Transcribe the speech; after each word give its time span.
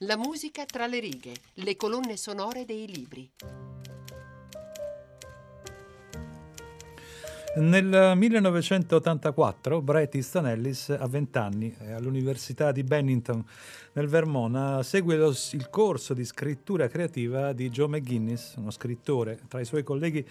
La 0.00 0.18
musica 0.18 0.66
tra 0.66 0.86
le 0.86 0.98
righe, 0.98 1.32
le 1.54 1.74
colonne 1.74 2.18
sonore 2.18 2.66
dei 2.66 2.86
libri. 2.86 3.32
Nel 7.58 8.12
1984 8.16 9.80
Bret 9.80 10.14
Easton 10.14 10.46
Ellis, 10.46 10.90
a 10.90 11.06
20 11.06 11.38
anni, 11.38 11.74
all'Università 11.94 12.70
di 12.70 12.82
Bennington 12.84 13.42
nel 13.92 14.08
Vermont, 14.08 14.80
segue 14.80 15.16
lo, 15.16 15.34
il 15.52 15.70
corso 15.70 16.12
di 16.12 16.26
scrittura 16.26 16.86
creativa 16.86 17.54
di 17.54 17.70
Joe 17.70 17.88
McGuinness, 17.88 18.56
uno 18.56 18.70
scrittore. 18.70 19.40
Tra 19.48 19.60
i 19.60 19.64
suoi 19.64 19.82
colleghi 19.84 20.22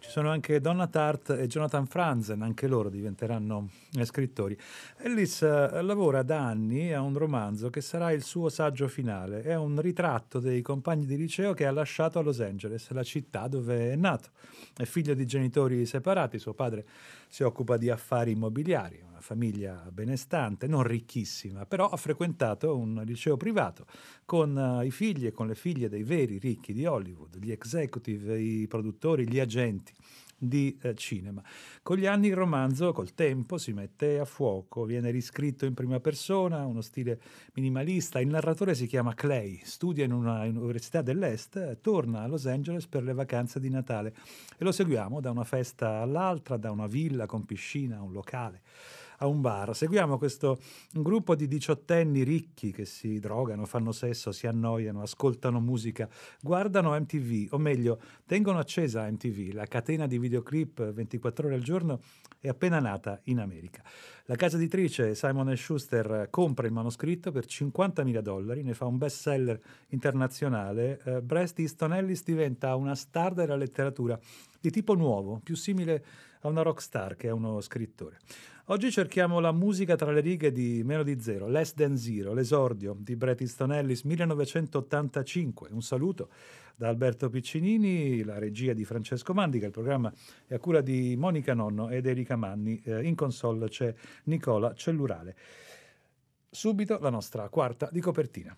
ci 0.00 0.10
sono 0.10 0.30
anche 0.30 0.60
Donna 0.60 0.88
Tart 0.88 1.30
e 1.30 1.46
Jonathan 1.46 1.86
Franzen, 1.86 2.42
anche 2.42 2.66
loro 2.66 2.88
diventeranno 2.88 3.68
eh, 3.96 4.04
scrittori. 4.04 4.58
Ellis 4.96 5.42
eh, 5.42 5.80
lavora 5.82 6.24
da 6.24 6.44
anni 6.44 6.92
a 6.92 7.00
un 7.00 7.16
romanzo 7.16 7.70
che 7.70 7.80
sarà 7.80 8.10
il 8.10 8.24
suo 8.24 8.48
saggio 8.48 8.88
finale. 8.88 9.42
È 9.42 9.54
un 9.54 9.80
ritratto 9.80 10.40
dei 10.40 10.60
compagni 10.60 11.06
di 11.06 11.16
liceo 11.16 11.54
che 11.54 11.66
ha 11.66 11.70
lasciato 11.70 12.18
a 12.18 12.22
Los 12.22 12.40
Angeles, 12.40 12.90
la 12.90 13.04
città 13.04 13.46
dove 13.46 13.92
è 13.92 13.94
nato. 13.94 14.30
È 14.74 14.84
figlio 14.84 15.14
di 15.14 15.24
genitori 15.24 15.86
separati, 15.86 16.40
suo 16.40 16.54
padre 16.54 16.71
si 17.28 17.42
occupa 17.42 17.76
di 17.76 17.90
affari 17.90 18.32
immobiliari, 18.32 19.02
famiglia 19.22 19.88
benestante, 19.90 20.66
non 20.66 20.82
ricchissima, 20.82 21.64
però 21.64 21.88
ha 21.88 21.96
frequentato 21.96 22.76
un 22.76 23.00
liceo 23.06 23.38
privato 23.38 23.86
con 24.26 24.54
uh, 24.54 24.84
i 24.84 24.90
figli 24.90 25.26
e 25.26 25.32
con 25.32 25.46
le 25.46 25.54
figlie 25.54 25.88
dei 25.88 26.02
veri 26.02 26.38
ricchi 26.38 26.74
di 26.74 26.84
Hollywood, 26.84 27.38
gli 27.38 27.50
executive, 27.50 28.38
i 28.38 28.66
produttori, 28.66 29.26
gli 29.26 29.40
agenti 29.40 29.94
di 30.42 30.76
eh, 30.82 30.94
cinema. 30.96 31.40
Con 31.82 31.96
gli 31.96 32.06
anni 32.06 32.26
il 32.26 32.34
romanzo, 32.34 32.92
col 32.92 33.14
tempo, 33.14 33.58
si 33.58 33.72
mette 33.72 34.18
a 34.18 34.24
fuoco, 34.24 34.84
viene 34.84 35.10
riscritto 35.10 35.66
in 35.66 35.74
prima 35.74 36.00
persona, 36.00 36.66
uno 36.66 36.80
stile 36.80 37.20
minimalista. 37.54 38.18
Il 38.20 38.28
narratore 38.28 38.74
si 38.74 38.86
chiama 38.86 39.14
Clay, 39.14 39.60
studia 39.62 40.04
in 40.04 40.12
una 40.12 40.42
università 40.42 41.00
dell'Est, 41.00 41.78
torna 41.80 42.22
a 42.22 42.26
Los 42.26 42.46
Angeles 42.46 42.86
per 42.88 43.04
le 43.04 43.12
vacanze 43.12 43.60
di 43.60 43.70
Natale 43.70 44.14
e 44.58 44.64
lo 44.64 44.72
seguiamo 44.72 45.20
da 45.20 45.30
una 45.30 45.44
festa 45.44 46.00
all'altra, 46.00 46.56
da 46.56 46.72
una 46.72 46.88
villa 46.88 47.26
con 47.26 47.44
piscina 47.44 48.02
un 48.02 48.12
locale 48.12 48.62
a 49.22 49.26
un 49.28 49.40
bar. 49.40 49.74
Seguiamo 49.74 50.18
questo 50.18 50.58
gruppo 50.92 51.36
di 51.36 51.46
diciottenni 51.46 52.24
ricchi 52.24 52.72
che 52.72 52.84
si 52.84 53.20
drogano, 53.20 53.64
fanno 53.66 53.92
sesso, 53.92 54.32
si 54.32 54.48
annoiano, 54.48 55.00
ascoltano 55.00 55.60
musica, 55.60 56.08
guardano 56.40 56.98
MTV, 56.98 57.52
o 57.52 57.58
meglio, 57.58 58.00
tengono 58.26 58.58
accesa 58.58 59.08
MTV, 59.08 59.52
la 59.52 59.66
catena 59.66 60.06
di 60.06 60.18
videoclip 60.18 60.92
24 60.92 61.46
ore 61.46 61.54
al 61.54 61.62
giorno 61.62 62.00
è 62.40 62.48
appena 62.48 62.80
nata 62.80 63.20
in 63.24 63.38
America. 63.38 63.82
La 64.26 64.34
casa 64.34 64.56
editrice 64.56 65.14
Simon 65.14 65.56
Schuster 65.56 66.26
compra 66.28 66.66
il 66.66 66.72
manoscritto 66.72 67.30
per 67.30 67.44
50.000 67.44 68.18
dollari, 68.18 68.62
ne 68.64 68.74
fa 68.74 68.86
un 68.86 68.98
best 68.98 69.20
seller 69.20 69.60
internazionale. 69.88 71.00
Uh, 71.04 71.20
Brest 71.20 71.60
Easton 71.60 71.94
Ellis 71.94 72.24
diventa 72.24 72.74
una 72.74 72.96
star 72.96 73.34
della 73.34 73.56
letteratura 73.56 74.18
di 74.60 74.70
tipo 74.70 74.94
nuovo, 74.94 75.40
più 75.42 75.54
simile 75.54 76.04
a 76.42 76.48
una 76.48 76.62
rockstar 76.62 77.16
che 77.16 77.28
a 77.28 77.34
uno 77.34 77.60
scrittore. 77.60 78.18
Oggi 78.66 78.92
cerchiamo 78.92 79.40
la 79.40 79.50
musica 79.50 79.96
tra 79.96 80.12
le 80.12 80.20
righe 80.20 80.52
di 80.52 80.82
Meno 80.84 81.02
di 81.02 81.20
Zero, 81.20 81.48
Less 81.48 81.74
Than 81.74 81.96
Zero, 81.96 82.32
l'esordio 82.32 82.96
di 82.98 83.16
Bret 83.16 83.40
Easton 83.40 83.72
Ellis 83.72 84.02
1985. 84.02 85.68
Un 85.72 85.82
saluto 85.82 86.28
da 86.76 86.88
Alberto 86.88 87.28
Piccinini, 87.28 88.22
la 88.22 88.38
regia 88.38 88.72
di 88.72 88.84
Francesco 88.84 89.34
Mandica, 89.34 89.66
il 89.66 89.72
programma 89.72 90.12
è 90.46 90.54
a 90.54 90.58
cura 90.58 90.80
di 90.80 91.16
Monica 91.16 91.54
Nonno 91.54 91.88
ed 91.88 92.06
Erika 92.06 92.36
Manni. 92.36 92.80
Eh, 92.84 93.02
in 93.02 93.14
console 93.14 93.68
c'è 93.68 93.92
Nicola 94.24 94.74
Cellurale. 94.74 95.36
Subito 96.48 96.98
la 97.00 97.10
nostra 97.10 97.48
quarta 97.48 97.88
di 97.90 98.00
copertina. 98.00 98.56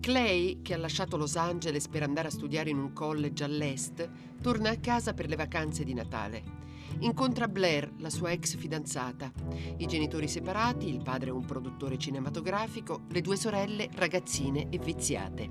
Clay, 0.00 0.62
che 0.62 0.72
ha 0.72 0.78
lasciato 0.78 1.16
Los 1.18 1.36
Angeles 1.36 1.86
per 1.88 2.02
andare 2.02 2.28
a 2.28 2.30
studiare 2.30 2.70
in 2.70 2.78
un 2.78 2.92
college 2.94 3.44
all'est, 3.44 4.08
torna 4.40 4.70
a 4.70 4.78
casa 4.78 5.12
per 5.12 5.28
le 5.28 5.36
vacanze 5.36 5.84
di 5.84 5.92
Natale. 5.92 6.67
Incontra 7.00 7.46
Blair, 7.46 7.92
la 7.98 8.10
sua 8.10 8.32
ex 8.32 8.56
fidanzata, 8.56 9.30
i 9.76 9.86
genitori 9.86 10.26
separati, 10.26 10.88
il 10.88 11.00
padre 11.00 11.30
un 11.30 11.44
produttore 11.44 11.96
cinematografico, 11.96 13.02
le 13.10 13.20
due 13.20 13.36
sorelle 13.36 13.88
ragazzine 13.94 14.68
e 14.68 14.78
viziate. 14.78 15.48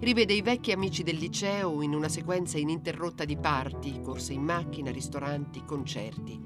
Rivede 0.00 0.32
i 0.32 0.40
vecchi 0.40 0.72
amici 0.72 1.02
del 1.02 1.16
liceo 1.16 1.82
in 1.82 1.92
una 1.92 2.08
sequenza 2.08 2.56
ininterrotta 2.56 3.26
di 3.26 3.36
party, 3.36 4.00
corse 4.00 4.32
in 4.32 4.42
macchina, 4.42 4.90
ristoranti, 4.90 5.64
concerti. 5.66 6.40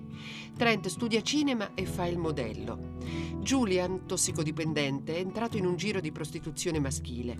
Trent 0.56 0.88
studia 0.88 1.22
cinema 1.22 1.72
e 1.74 1.86
fa 1.86 2.06
il 2.06 2.18
modello. 2.18 2.98
Julian, 3.38 4.04
tossicodipendente, 4.04 5.14
è 5.14 5.20
entrato 5.20 5.58
in 5.58 5.64
un 5.66 5.76
giro 5.76 6.00
di 6.00 6.10
prostituzione 6.10 6.80
maschile. 6.80 7.36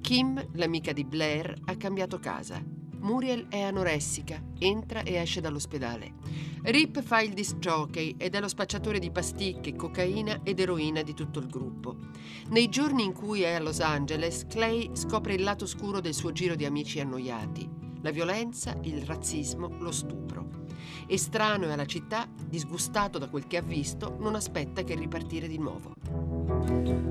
Kim, 0.00 0.42
l'amica 0.52 0.92
di 0.92 1.04
Blair, 1.04 1.52
ha 1.64 1.76
cambiato 1.76 2.20
casa. 2.20 2.83
Muriel 3.04 3.48
è 3.48 3.60
anoressica, 3.60 4.42
entra 4.58 5.02
e 5.02 5.16
esce 5.16 5.42
dall'ospedale. 5.42 6.14
Rip 6.62 7.02
fa 7.02 7.20
il 7.20 7.34
disc 7.34 7.56
jockey 7.58 8.14
ed 8.16 8.34
è 8.34 8.40
lo 8.40 8.48
spacciatore 8.48 8.98
di 8.98 9.10
pasticche, 9.10 9.76
cocaina 9.76 10.40
ed 10.42 10.58
eroina 10.58 11.02
di 11.02 11.12
tutto 11.12 11.38
il 11.38 11.46
gruppo. 11.46 11.96
Nei 12.48 12.70
giorni 12.70 13.04
in 13.04 13.12
cui 13.12 13.42
è 13.42 13.52
a 13.52 13.60
Los 13.60 13.80
Angeles, 13.80 14.46
Clay 14.46 14.88
scopre 14.94 15.34
il 15.34 15.42
lato 15.42 15.66
scuro 15.66 16.00
del 16.00 16.14
suo 16.14 16.32
giro 16.32 16.54
di 16.54 16.64
amici 16.64 16.98
annoiati, 16.98 17.68
la 18.00 18.10
violenza, 18.10 18.74
il 18.84 19.02
razzismo, 19.02 19.76
lo 19.80 19.92
stupro. 19.92 20.48
Estraneo 21.06 21.70
alla 21.70 21.84
città, 21.84 22.26
disgustato 22.48 23.18
da 23.18 23.28
quel 23.28 23.46
che 23.46 23.58
ha 23.58 23.62
visto, 23.62 24.16
non 24.18 24.34
aspetta 24.34 24.82
che 24.82 24.94
ripartire 24.94 25.46
di 25.46 25.58
nuovo. 25.58 27.03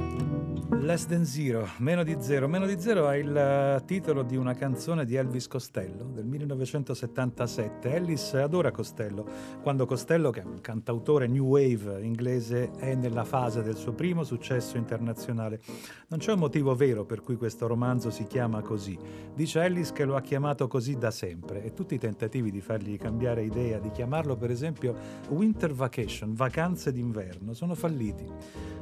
Less 0.84 1.06
than 1.06 1.24
zero, 1.24 1.66
meno 1.78 2.04
di 2.04 2.18
zero. 2.20 2.50
Meno 2.50 2.66
di 2.66 2.78
zero 2.78 3.10
è 3.10 3.16
il 3.16 3.34
eh, 3.34 3.82
titolo 3.86 4.22
di 4.22 4.36
una 4.36 4.54
canzone 4.54 5.06
di 5.06 5.16
Elvis 5.16 5.48
Costello 5.48 6.04
del 6.14 6.26
1977. 6.26 7.94
Ellis 7.94 8.34
adora 8.34 8.70
Costello, 8.72 9.26
quando 9.62 9.86
Costello, 9.86 10.30
che 10.30 10.42
è 10.42 10.44
un 10.44 10.60
cantautore 10.60 11.28
new 11.28 11.46
wave 11.46 12.02
inglese, 12.02 12.72
è 12.72 12.96
nella 12.96 13.24
fase 13.24 13.62
del 13.62 13.78
suo 13.78 13.94
primo 13.94 14.26
successo 14.26 14.76
internazionale. 14.76 15.62
Non 16.10 16.20
c'è 16.20 16.34
un 16.34 16.40
motivo 16.40 16.76
vero 16.76 17.06
per 17.06 17.22
cui 17.22 17.38
questo 17.38 17.66
romanzo 17.66 18.12
si 18.12 18.26
chiama 18.26 18.62
così. 18.62 19.00
Dice 19.34 19.64
Ellis 19.64 19.94
che 19.94 20.04
lo 20.04 20.18
ha 20.18 20.22
chiamato 20.22 20.68
così 20.68 20.98
da 20.98 21.12
sempre 21.12 21.64
e 21.64 21.72
tutti 21.72 21.96
i 21.96 22.00
tentativi 22.00 22.52
di 22.52 22.60
fargli 22.60 22.98
cambiare 22.98 23.44
idea, 23.46 23.80
di 23.80 23.90
chiamarlo 23.90 24.36
per 24.36 24.52
esempio 24.52 24.94
Winter 25.30 25.72
Vacation, 25.74 26.34
vacanze 26.34 26.92
d'inverno, 26.92 27.54
sono 27.54 27.74
falliti. 27.74 28.26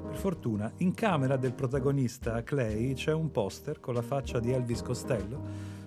Per 0.07 0.19
fortuna, 0.19 0.69
in 0.77 0.93
camera 0.93 1.37
del 1.37 1.53
protagonista 1.53 1.89
Clay 2.43 2.93
c'è 2.93 3.11
un 3.11 3.31
poster 3.31 3.79
con 3.79 3.93
la 3.93 4.01
faccia 4.01 4.39
di 4.39 4.51
Elvis 4.51 4.81
Costello, 4.81 5.39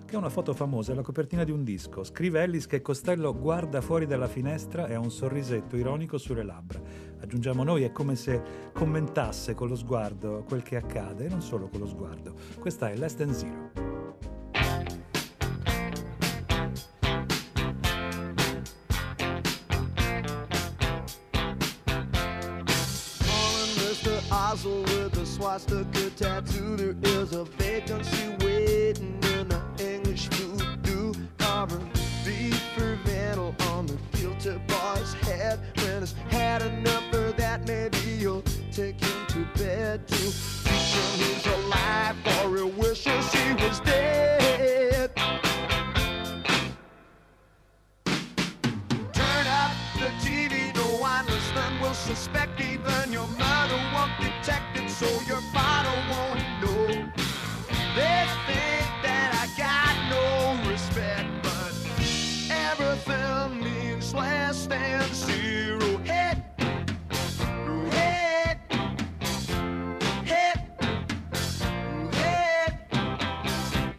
che 0.05 0.13
è 0.13 0.17
una 0.17 0.29
foto 0.29 0.53
famosa, 0.53 0.91
è 0.91 0.95
la 0.95 1.01
copertina 1.01 1.43
di 1.43 1.51
un 1.51 1.63
disco. 1.63 2.03
Scrive 2.03 2.43
Ellis 2.43 2.67
che 2.67 2.81
Costello 2.81 3.35
guarda 3.35 3.81
fuori 3.81 4.05
dalla 4.05 4.27
finestra 4.27 4.85
e 4.85 4.93
ha 4.93 4.99
un 4.99 5.09
sorrisetto 5.09 5.75
ironico 5.75 6.17
sulle 6.17 6.43
labbra. 6.43 6.79
Aggiungiamo 7.19 7.63
noi, 7.63 7.83
è 7.83 7.91
come 7.91 8.15
se 8.15 8.41
commentasse 8.71 9.55
con 9.55 9.67
lo 9.67 9.75
sguardo 9.75 10.43
quel 10.47 10.61
che 10.61 10.75
accade, 10.75 11.25
e 11.25 11.29
non 11.29 11.41
solo 11.41 11.67
con 11.69 11.79
lo 11.79 11.87
sguardo. 11.87 12.33
Questa 12.59 12.89
è 12.89 12.95
Less 12.95 13.15
Than 13.15 13.33
Zero. 13.33 13.94
A 25.17 25.25
swastika 25.25 26.09
tattoo. 26.11 26.75
There 26.75 27.21
is 27.21 27.33
a 27.33 27.45
vacancy 27.45 28.35
waiting 28.41 29.19
in 29.23 29.51
an 29.51 29.61
English 29.79 30.27
voodoo. 30.27 31.13
Carving 31.37 31.89
beef 32.25 32.59
for 32.75 32.97
metal 33.05 33.55
on 33.69 33.85
the 33.85 33.97
filter 34.13 34.59
boy's 34.67 35.13
head. 35.13 35.59
When 35.77 36.01
he's 36.01 36.13
had 36.29 36.61
enough 36.63 37.13
of 37.13 37.37
that, 37.37 37.67
maybe 37.67 37.97
you'll 38.19 38.43
take 38.71 38.99
him 38.99 39.27
to 39.27 39.45
bed 39.57 40.07
to 40.07 40.15
teach 40.15 40.95
him 40.95 41.19
he's 41.19 41.45
alive, 41.45 42.15
or 42.43 42.57
he 42.57 42.63
wishes 42.63 43.31
he 43.33 43.53
was 43.53 43.79
dead. 43.81 45.11
Turn 49.13 49.47
up 49.47 49.71
the 49.99 50.09
TV, 50.23 50.75
no 50.75 50.87
one 50.99 51.25
listening 51.27 51.79
will 51.81 51.93
suspect 51.93 52.59
even 52.59 53.13
your 53.13 53.27
mother 53.27 53.79
won't 53.93 54.34
it, 54.47 54.89
so 54.89 55.07
your 55.27 55.41
father 55.53 55.89
won't 56.11 56.39
know. 56.61 56.87
They 57.95 58.27
think 58.45 58.87
that 59.01 59.31
I 59.33 59.45
got 59.57 59.95
no 60.09 60.69
respect, 60.69 61.27
but 61.41 61.73
everything 62.51 63.59
means 63.63 64.13
less 64.13 64.67
than 64.67 65.01
zero. 65.13 65.97
Head, 66.03 66.43
head, 67.91 68.59
head, 70.25 70.57
head. 72.13 73.95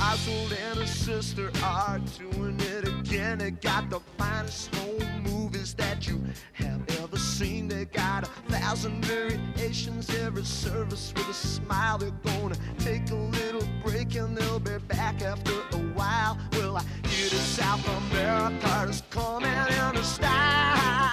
Oswald 0.00 0.52
and 0.52 0.78
his 0.78 0.90
sister 0.90 1.50
are 1.64 1.98
doing 2.16 2.60
it 2.60 2.67
They 3.08 3.52
got 3.52 3.88
the 3.88 4.00
finest 4.18 4.74
home 4.74 5.22
movies 5.22 5.72
that 5.74 6.06
you 6.06 6.20
have 6.52 6.82
ever 7.00 7.16
seen. 7.16 7.66
They 7.66 7.86
got 7.86 8.24
a 8.24 8.26
thousand 8.52 9.02
variations, 9.02 10.10
every 10.10 10.44
service 10.44 11.14
with 11.16 11.26
a 11.26 11.32
smile. 11.32 11.96
They're 11.96 12.10
gonna 12.10 12.56
take 12.78 13.10
a 13.10 13.14
little 13.14 13.66
break 13.82 14.14
and 14.14 14.36
they'll 14.36 14.60
be 14.60 14.76
back 14.88 15.22
after 15.22 15.52
a 15.52 15.78
while. 15.94 16.36
Well, 16.52 16.76
I 16.76 16.82
hear 17.08 17.30
South 17.30 17.88
America 18.10 18.86
is 18.90 19.02
coming 19.10 19.50
in 19.50 20.04
style. 20.04 21.07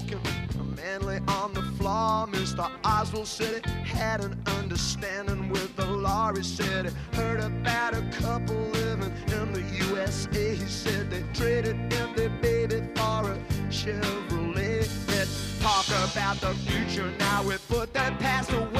Still 0.00 0.20
smoking. 0.20 0.60
A 0.60 0.64
man 0.76 1.02
lay 1.02 1.20
on 1.28 1.52
the 1.54 1.62
floor. 1.78 2.26
Mr. 2.26 2.70
Oswald 2.84 3.26
said 3.26 3.56
it 3.56 3.66
had 3.66 4.22
an 4.24 4.40
understanding 4.46 5.48
with 5.48 5.74
the 5.76 5.86
law. 5.86 6.32
He 6.34 6.42
said 6.42 6.86
he 6.86 7.16
heard 7.16 7.40
about 7.40 7.94
a 7.94 8.02
couple 8.12 8.56
living 8.56 9.12
in 9.32 9.52
the 9.52 9.62
USA. 9.90 10.54
He 10.54 10.66
said 10.66 11.10
they 11.10 11.24
traded 11.32 11.76
in 11.92 12.14
their 12.14 12.30
baby 12.40 12.82
for 12.94 13.32
a 13.32 13.38
Chevrolet. 13.70 14.88
Let's 15.08 15.60
talk 15.60 15.86
about 15.88 16.40
the 16.40 16.54
future 16.66 17.12
now. 17.18 17.42
We 17.42 17.56
put 17.68 17.92
that 17.94 18.18
past 18.18 18.52
away. 18.52 18.73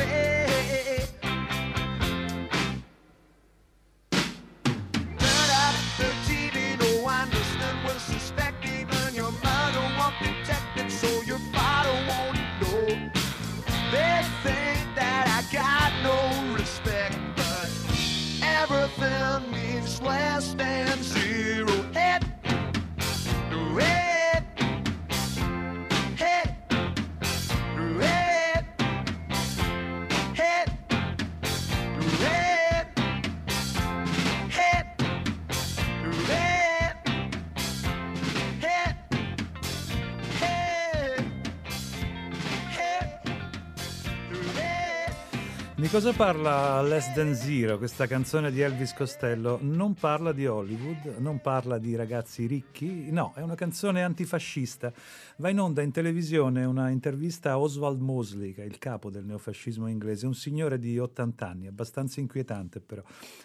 Cosa 45.94 46.12
parla 46.12 46.82
Less 46.82 47.12
Than 47.12 47.36
Zero, 47.36 47.78
questa 47.78 48.08
canzone 48.08 48.50
di 48.50 48.60
Elvis 48.60 48.92
Costello? 48.94 49.60
Non 49.62 49.94
parla 49.94 50.32
di 50.32 50.44
Hollywood, 50.44 51.18
non 51.18 51.40
parla 51.40 51.78
di 51.78 51.94
ragazzi 51.94 52.46
ricchi, 52.46 53.12
no, 53.12 53.32
è 53.36 53.42
una 53.42 53.54
canzone 53.54 54.02
antifascista. 54.02 54.92
Va 55.36 55.50
in 55.50 55.60
onda 55.60 55.82
in 55.82 55.92
televisione 55.92 56.64
una 56.64 56.88
intervista 56.88 57.52
a 57.52 57.60
Oswald 57.60 58.00
Mosley, 58.00 58.52
che 58.52 58.64
è 58.64 58.66
il 58.66 58.78
capo 58.78 59.08
del 59.08 59.24
neofascismo 59.24 59.86
inglese, 59.86 60.26
un 60.26 60.34
signore 60.34 60.80
di 60.80 60.98
80 60.98 61.46
anni, 61.46 61.68
abbastanza 61.68 62.18
inquietante 62.18 62.80
però, 62.80 63.02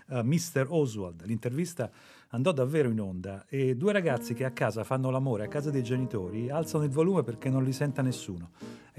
uh, 0.08 0.22
Mr. 0.24 0.66
Oswald. 0.70 1.26
L'intervista 1.26 1.92
andò 2.30 2.52
davvero 2.52 2.90
in 2.90 3.00
onda 3.00 3.46
e 3.48 3.76
due 3.76 3.92
ragazzi 3.92 4.34
che 4.34 4.46
a 4.46 4.52
casa 4.52 4.84
fanno 4.84 5.10
l'amore 5.10 5.46
a 5.46 5.48
casa 5.48 5.72
dei 5.72 5.82
genitori 5.82 6.50
alzano 6.50 6.84
il 6.84 6.92
volume 6.92 7.24
perché 7.24 7.50
non 7.50 7.64
li 7.64 7.74
senta 7.74 8.02
nessuno. 8.02 8.50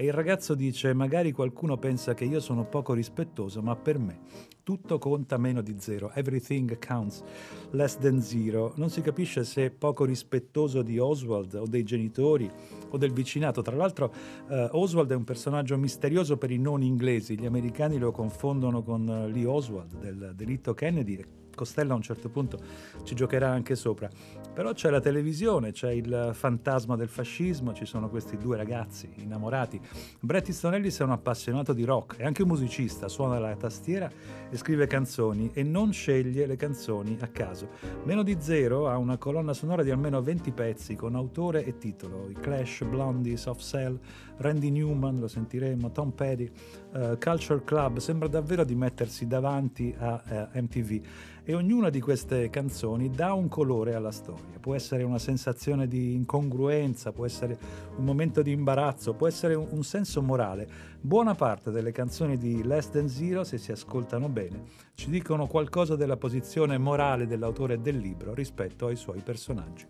E 0.01 0.05
il 0.05 0.13
ragazzo 0.13 0.55
dice: 0.55 0.95
Magari 0.95 1.31
qualcuno 1.31 1.77
pensa 1.77 2.15
che 2.15 2.25
io 2.25 2.39
sono 2.39 2.65
poco 2.65 2.93
rispettoso, 2.93 3.61
ma 3.61 3.75
per 3.75 3.99
me 3.99 4.21
tutto 4.63 4.97
conta 4.97 5.37
meno 5.37 5.61
di 5.61 5.75
zero. 5.77 6.09
Everything 6.15 6.79
counts 6.83 7.23
less 7.69 7.99
than 7.99 8.19
zero. 8.19 8.73
Non 8.77 8.89
si 8.89 9.01
capisce 9.01 9.43
se 9.43 9.65
è 9.65 9.69
poco 9.69 10.03
rispettoso 10.03 10.81
di 10.81 10.97
Oswald 10.97 11.53
o 11.53 11.67
dei 11.67 11.83
genitori 11.83 12.49
o 12.89 12.97
del 12.97 13.13
vicinato. 13.13 13.61
Tra 13.61 13.75
l'altro, 13.75 14.11
eh, 14.49 14.69
Oswald 14.71 15.11
è 15.11 15.15
un 15.15 15.23
personaggio 15.23 15.77
misterioso 15.77 16.35
per 16.35 16.49
i 16.49 16.57
non 16.57 16.81
inglesi. 16.81 17.39
Gli 17.39 17.45
americani 17.45 17.99
lo 17.99 18.09
confondono 18.09 18.81
con 18.81 19.07
eh, 19.07 19.27
Lee 19.27 19.45
Oswald 19.45 19.99
del 19.99 20.33
delitto 20.35 20.73
Kennedy. 20.73 21.40
Costello 21.61 21.93
a 21.93 21.95
un 21.95 22.01
certo 22.01 22.29
punto 22.29 22.59
ci 23.03 23.13
giocherà 23.13 23.49
anche 23.49 23.75
sopra. 23.75 24.09
Però 24.53 24.73
c'è 24.73 24.89
la 24.89 24.99
televisione, 24.99 25.71
c'è 25.71 25.91
il 25.91 26.31
fantasma 26.33 26.95
del 26.95 27.07
fascismo, 27.07 27.71
ci 27.73 27.85
sono 27.85 28.09
questi 28.09 28.35
due 28.35 28.57
ragazzi 28.57 29.09
innamorati. 29.17 29.79
Bret 30.19 30.47
Easton 30.47 30.73
è 30.73 31.03
un 31.03 31.11
appassionato 31.11 31.71
di 31.73 31.83
rock, 31.83 32.17
è 32.17 32.25
anche 32.25 32.41
un 32.41 32.47
musicista, 32.47 33.07
suona 33.07 33.37
la 33.37 33.55
tastiera 33.55 34.11
e 34.49 34.57
scrive 34.57 34.87
canzoni 34.87 35.51
e 35.53 35.61
non 35.63 35.93
sceglie 35.93 36.47
le 36.47 36.55
canzoni 36.55 37.17
a 37.21 37.27
caso. 37.27 37.69
Meno 38.03 38.23
di 38.23 38.37
Zero 38.39 38.89
ha 38.89 38.97
una 38.97 39.17
colonna 39.17 39.53
sonora 39.53 39.83
di 39.83 39.91
almeno 39.91 40.21
20 40.21 40.51
pezzi 40.51 40.95
con 40.95 41.15
autore 41.15 41.63
e 41.63 41.77
titolo. 41.77 42.27
I 42.29 42.33
Clash, 42.33 42.83
Blondie, 42.83 43.37
Soft 43.37 43.61
Cell, 43.61 43.99
Randy 44.37 44.69
Newman, 44.71 45.19
lo 45.19 45.27
sentiremo, 45.27 45.91
Tom 45.91 46.11
Petty, 46.11 46.51
uh, 46.93 47.17
Culture 47.19 47.63
Club, 47.63 47.99
sembra 47.99 48.27
davvero 48.27 48.63
di 48.63 48.75
mettersi 48.75 49.27
davanti 49.27 49.93
a 49.97 50.49
uh, 50.53 50.59
MTV 50.59 51.01
e 51.51 51.55
ognuna 51.55 51.89
di 51.89 51.99
queste 51.99 52.49
canzoni 52.49 53.09
dà 53.09 53.33
un 53.33 53.49
colore 53.49 53.93
alla 53.93 54.11
storia. 54.11 54.57
Può 54.57 54.73
essere 54.73 55.03
una 55.03 55.19
sensazione 55.19 55.85
di 55.85 56.13
incongruenza, 56.13 57.11
può 57.11 57.25
essere 57.25 57.57
un 57.97 58.05
momento 58.05 58.41
di 58.41 58.51
imbarazzo, 58.51 59.13
può 59.15 59.27
essere 59.27 59.53
un, 59.55 59.83
senso 59.83 60.21
morale. 60.21 60.65
Buona 61.01 61.35
parte 61.35 61.69
delle 61.69 61.91
canzoni 61.91 62.37
di 62.37 62.63
Less 62.63 62.91
Than 62.91 63.09
Zero, 63.09 63.43
se 63.43 63.57
si 63.57 63.73
ascoltano 63.73 64.29
bene, 64.29 64.63
ci 64.93 65.09
dicono 65.09 65.45
qualcosa 65.47 65.97
della 65.97 66.15
posizione 66.15 66.77
morale 66.77 67.27
dell'autore 67.27 67.81
del 67.81 67.97
libro 67.97 68.33
rispetto 68.33 68.85
ai 68.85 68.95
suoi 68.95 69.19
personaggi. 69.19 69.85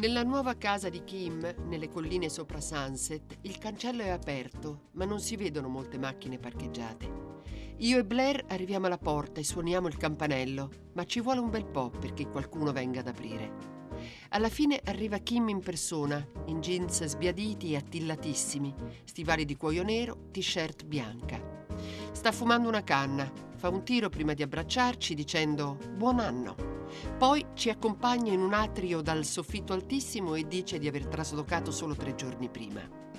Nella 0.00 0.22
nuova 0.22 0.54
casa 0.54 0.88
di 0.88 1.02
Kim, 1.02 1.40
nelle 1.66 1.88
colline 1.88 2.28
sopra 2.28 2.60
Sunset, 2.60 3.38
il 3.40 3.58
cancello 3.58 4.02
è 4.02 4.10
aperto, 4.10 4.82
ma 4.92 5.04
non 5.04 5.18
si 5.18 5.34
vedono 5.34 5.66
molte 5.66 5.98
macchine 5.98 6.38
parcheggiate. 6.38 7.39
Io 7.80 7.96
e 7.96 8.04
Blair 8.04 8.44
arriviamo 8.48 8.84
alla 8.84 8.98
porta 8.98 9.40
e 9.40 9.44
suoniamo 9.44 9.88
il 9.88 9.96
campanello, 9.96 10.70
ma 10.92 11.06
ci 11.06 11.22
vuole 11.22 11.40
un 11.40 11.48
bel 11.48 11.64
po' 11.64 11.88
perché 11.88 12.28
qualcuno 12.28 12.72
venga 12.72 13.00
ad 13.00 13.06
aprire. 13.06 13.78
Alla 14.30 14.50
fine 14.50 14.82
arriva 14.84 15.16
Kim 15.16 15.48
in 15.48 15.60
persona, 15.60 16.22
in 16.46 16.60
jeans 16.60 17.02
sbiaditi 17.06 17.72
e 17.72 17.76
attillatissimi, 17.76 18.74
stivali 19.04 19.46
di 19.46 19.56
cuoio 19.56 19.82
nero, 19.82 20.28
t-shirt 20.30 20.84
bianca. 20.84 21.40
Sta 22.12 22.32
fumando 22.32 22.68
una 22.68 22.84
canna, 22.84 23.32
fa 23.56 23.70
un 23.70 23.82
tiro 23.82 24.10
prima 24.10 24.34
di 24.34 24.42
abbracciarci 24.42 25.14
dicendo 25.14 25.78
buon 25.96 26.18
anno. 26.18 26.54
Poi 27.16 27.46
ci 27.54 27.70
accompagna 27.70 28.30
in 28.30 28.40
un 28.40 28.52
atrio 28.52 29.00
dal 29.00 29.24
soffitto 29.24 29.72
altissimo 29.72 30.34
e 30.34 30.46
dice 30.46 30.78
di 30.78 30.86
aver 30.86 31.06
traslocato 31.06 31.70
solo 31.70 31.94
tre 31.94 32.14
giorni 32.14 32.50
prima. 32.50 33.09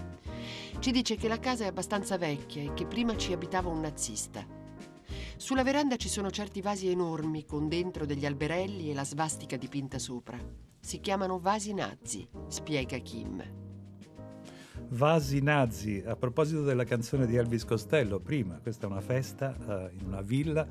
Ci 0.81 0.89
dice 0.89 1.15
che 1.15 1.27
la 1.27 1.37
casa 1.37 1.65
è 1.65 1.67
abbastanza 1.67 2.17
vecchia 2.17 2.63
e 2.63 2.73
che 2.73 2.87
prima 2.87 3.15
ci 3.15 3.33
abitava 3.33 3.69
un 3.69 3.81
nazista. 3.81 4.43
Sulla 5.37 5.61
veranda 5.61 5.95
ci 5.95 6.09
sono 6.09 6.31
certi 6.31 6.59
vasi 6.59 6.89
enormi 6.89 7.45
con 7.45 7.67
dentro 7.67 8.07
degli 8.07 8.25
alberelli 8.25 8.89
e 8.89 8.95
la 8.95 9.05
svastica 9.05 9.57
dipinta 9.57 9.99
sopra. 9.99 10.39
Si 10.79 10.99
chiamano 10.99 11.37
vasi 11.37 11.75
nazi, 11.75 12.27
spiega 12.47 12.97
Kim. 12.97 13.43
Vasi 14.89 15.39
nazi, 15.43 16.01
a 16.03 16.15
proposito 16.15 16.63
della 16.63 16.83
canzone 16.83 17.27
di 17.27 17.35
Elvis 17.35 17.63
Costello, 17.63 18.19
prima, 18.19 18.57
questa 18.59 18.87
è 18.87 18.89
una 18.89 19.01
festa 19.01 19.55
uh, 19.59 19.95
in 19.95 20.07
una 20.07 20.21
villa 20.21 20.67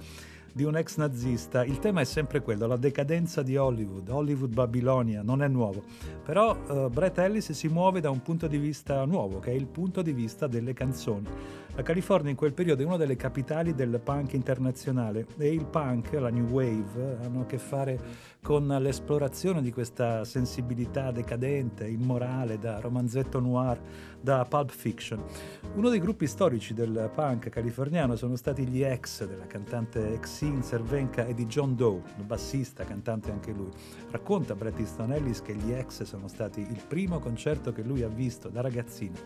di 0.52 0.64
un 0.64 0.76
ex 0.76 0.97
nazista. 0.97 1.64
Il 1.64 1.78
tema 1.78 2.00
è 2.00 2.04
sempre 2.04 2.40
quello, 2.40 2.66
la 2.66 2.76
decadenza 2.76 3.42
di 3.42 3.57
Hollywood, 3.57 4.09
Hollywood 4.09 4.52
Babilonia, 4.52 5.23
non 5.23 5.42
è 5.42 5.49
nuovo. 5.49 5.83
Però 6.25 6.57
uh, 6.57 6.88
Brett 6.88 7.19
Ellis 7.19 7.52
si 7.52 7.69
muove 7.69 8.00
da 8.00 8.11
un 8.11 8.23
punto 8.23 8.47
di 8.47 8.59
vista 8.59 9.04
nuovo, 9.04 9.38
che 9.38 9.50
è 9.50 9.54
il 9.54 9.66
punto 9.66 10.02
di 10.02 10.12
vista 10.12 10.47
delle 10.47 10.73
canzoni. 10.73 11.26
La 11.76 11.83
California 11.83 12.30
in 12.30 12.37
quel 12.37 12.52
periodo 12.52 12.83
è 12.83 12.85
una 12.85 12.97
delle 12.97 13.16
capitali 13.16 13.75
del 13.75 14.00
punk 14.02 14.33
internazionale 14.33 15.26
e 15.38 15.52
il 15.52 15.64
punk, 15.64 16.12
la 16.12 16.28
new 16.28 16.47
wave, 16.47 17.19
hanno 17.23 17.42
a 17.42 17.47
che 17.47 17.59
fare 17.59 17.99
con 18.42 18.66
l'esplorazione 18.66 19.62
di 19.62 19.71
questa 19.73 20.25
sensibilità 20.25 21.11
decadente, 21.12 21.87
immorale, 21.87 22.59
da 22.59 22.80
romanzetto 22.80 23.38
noir, 23.38 23.80
da 24.20 24.44
pulp 24.44 24.70
fiction. 24.70 25.22
Uno 25.74 25.88
dei 25.88 26.00
gruppi 26.00 26.26
storici 26.26 26.74
del 26.74 27.10
punk 27.14 27.48
californiano 27.48 28.16
sono 28.16 28.36
stati 28.36 28.66
gli 28.66 28.82
ex 28.82 29.24
della 29.24 29.46
cantante 29.46 30.14
Exene 30.14 30.62
Cervenka 30.62 31.26
e 31.26 31.34
di 31.34 31.46
John 31.46 31.76
Doe, 31.76 32.02
bassista, 32.24 32.84
cantante 32.84 33.30
anche 33.30 33.52
lui. 33.52 33.70
Racconta 34.10 34.54
Bret 34.54 34.78
Easton 34.78 35.12
Ellis 35.12 35.40
che 35.42 35.54
gli 35.54 35.72
ex 35.72 36.02
sono 36.02 36.28
stati 36.28 36.60
il 36.60 36.82
primo 36.86 37.18
concerto 37.20 37.72
che 37.72 37.82
lui 37.82 38.02
ha 38.02 38.08
visto 38.08 38.48
da 38.48 38.60
ragazzino 38.60 39.16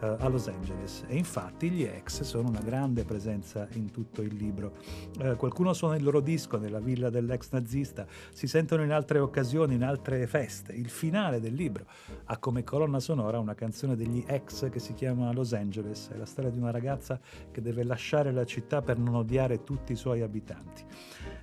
eh, 0.00 0.16
a 0.18 0.28
Los 0.28 0.48
Angeles 0.48 1.04
e 1.06 1.16
infatti 1.16 1.70
gli 1.70 1.84
ex 1.84 2.22
sono 2.22 2.48
una 2.48 2.60
grande 2.60 3.04
presenza 3.04 3.68
in 3.72 3.90
tutto 3.90 4.22
il 4.22 4.34
libro. 4.34 4.72
Eh, 5.20 5.36
qualcuno 5.36 5.74
suona 5.74 5.96
il 5.96 6.02
loro 6.02 6.20
disco 6.20 6.56
nella 6.56 6.80
villa 6.80 7.10
dell'ex 7.10 7.50
nazista, 7.50 8.06
si 8.32 8.46
sentono 8.46 8.82
in 8.82 8.90
altre 8.90 9.18
occasioni, 9.18 9.74
in 9.74 9.84
altre 9.84 10.26
feste. 10.26 10.72
Il 10.72 10.88
finale 10.88 11.40
del 11.40 11.52
libro 11.52 11.84
ha 12.24 12.38
come 12.38 12.64
colonna 12.64 13.00
sonora 13.00 13.38
una 13.38 13.54
canzone 13.54 13.96
degli 13.96 14.24
ex 14.26 14.39
che 14.42 14.78
si 14.78 14.94
chiama 14.94 15.32
Los 15.32 15.52
Angeles, 15.52 16.08
è 16.12 16.16
la 16.16 16.26
storia 16.26 16.50
di 16.50 16.58
una 16.58 16.70
ragazza 16.70 17.20
che 17.50 17.60
deve 17.60 17.84
lasciare 17.84 18.32
la 18.32 18.44
città 18.44 18.82
per 18.82 18.98
non 18.98 19.14
odiare 19.14 19.64
tutti 19.64 19.92
i 19.92 19.96
suoi 19.96 20.22
abitanti. 20.22 20.84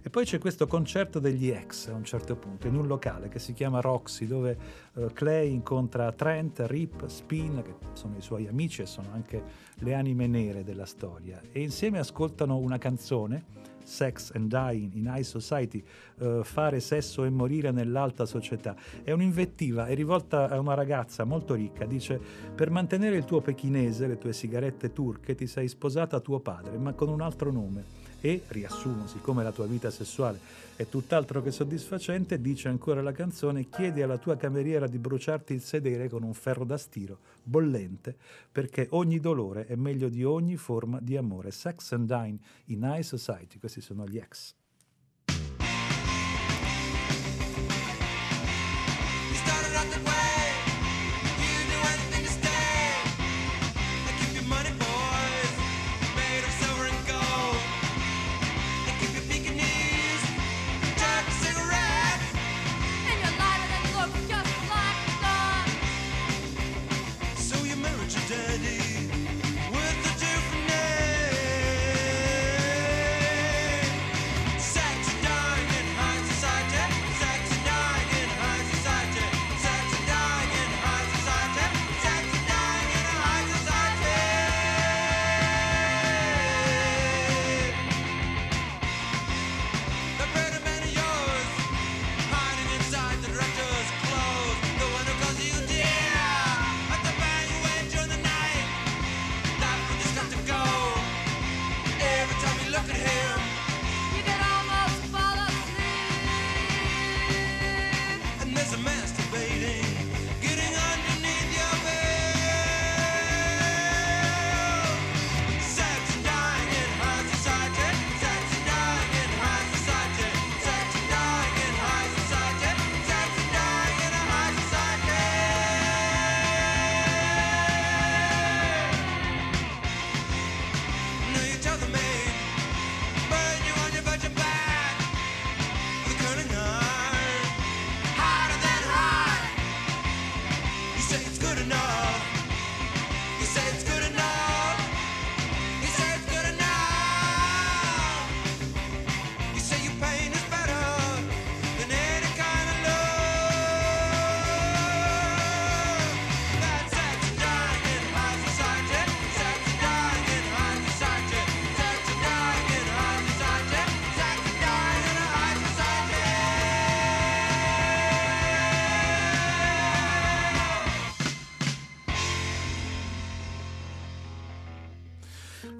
E 0.02 0.10
poi 0.10 0.26
c'è 0.26 0.38
questo 0.38 0.68
concerto 0.68 1.20
degli 1.20 1.50
ex 1.50 1.88
a 1.88 1.94
un 1.94 2.04
certo 2.04 2.36
punto, 2.36 2.68
in 2.68 2.76
un 2.76 2.88
locale 2.88 3.28
che 3.30 3.40
si 3.40 3.54
chiama 3.54 3.82
Roxy, 3.82 4.26
dove 4.26 4.58
uh, 4.94 5.12
Clay 5.14 5.52
incontra 5.52 6.12
Trent, 6.12 6.64
Rip, 6.66 7.08
Spin, 7.08 7.62
che 7.62 7.76
sono 7.94 8.18
i 8.18 8.22
suoi 8.22 8.48
amici 8.48 8.82
e 8.82 8.86
sono 8.86 9.10
anche 9.14 9.44
le 9.76 9.94
anime 9.94 10.28
nere 10.28 10.64
della 10.64 10.86
storia, 10.86 11.42
e 11.52 11.62
insieme 11.62 12.00
ascoltano 12.00 12.58
una 12.58 12.78
canzone, 12.78 13.76
Sex 13.88 14.32
and 14.36 14.50
Dying 14.50 14.94
in 14.94 15.06
High 15.06 15.24
Society, 15.24 15.84
uh, 16.20 16.44
fare 16.44 16.80
sesso 16.80 17.24
e 17.24 17.30
morire 17.30 17.72
nell'alta 17.72 18.26
società. 18.26 18.76
È 19.04 19.12
un'invettiva, 19.12 19.88
è 19.88 19.96
rivolta 19.96 20.50
a 20.50 20.60
una 20.60 20.74
ragazza 20.74 21.24
molto 21.24 21.54
ricca, 21.54 21.86
dice 21.86 22.20
per 22.54 22.70
mantenere 22.70 23.16
il 23.16 23.26
tuo 23.26 23.42
pechinese, 23.42 24.08
le 24.08 24.18
tue 24.18 24.34
sigarette 24.34 24.92
turche, 24.92 25.36
ti 25.36 25.48
sei 25.48 25.68
sposata 25.68 26.18
a 26.18 26.20
tuo 26.20 26.40
padre, 26.40 26.78
ma 26.78 26.94
con 26.94 27.10
un 27.10 27.22
altro 27.22 27.52
nome 27.52 28.07
e, 28.22 28.44
riassumo, 28.48 29.08
siccome 29.08 29.44
la 29.44 29.52
tua 29.52 29.66
vita 29.66 29.90
sessuale 29.90 30.66
è 30.78 30.88
tutt'altro 30.88 31.42
che 31.42 31.50
soddisfacente, 31.50 32.40
dice 32.40 32.68
ancora 32.68 33.02
la 33.02 33.12
canzone, 33.12 33.68
chiedi 33.68 34.04
alla 34.04 34.20
tua 34.20 34.38
cameriera 34.38 34.86
di 34.86 35.00
bruciarti 35.00 35.54
il 35.54 35.62
sedere 35.62 36.08
con 36.08 36.22
un 36.22 36.36
ferro 36.36 36.66
da 36.66 36.78
stiro, 36.78 37.18
bollente, 37.42 38.16
perché 38.52 38.86
ogni 38.92 39.20
dolore 39.20 39.66
è 39.66 39.76
meglio 39.76 40.08
di 40.08 40.24
ogni 40.24 40.56
forma 40.56 41.00
di 41.02 41.18
amore. 41.18 41.50
Sex 41.50 41.94
and 41.94 42.06
Dine 42.06 42.38
in 42.66 42.84
High 42.84 43.02
Society, 43.02 43.58
questi 43.58 43.82
sono 43.82 44.08
gli 44.08 44.18
ex. 44.18 44.54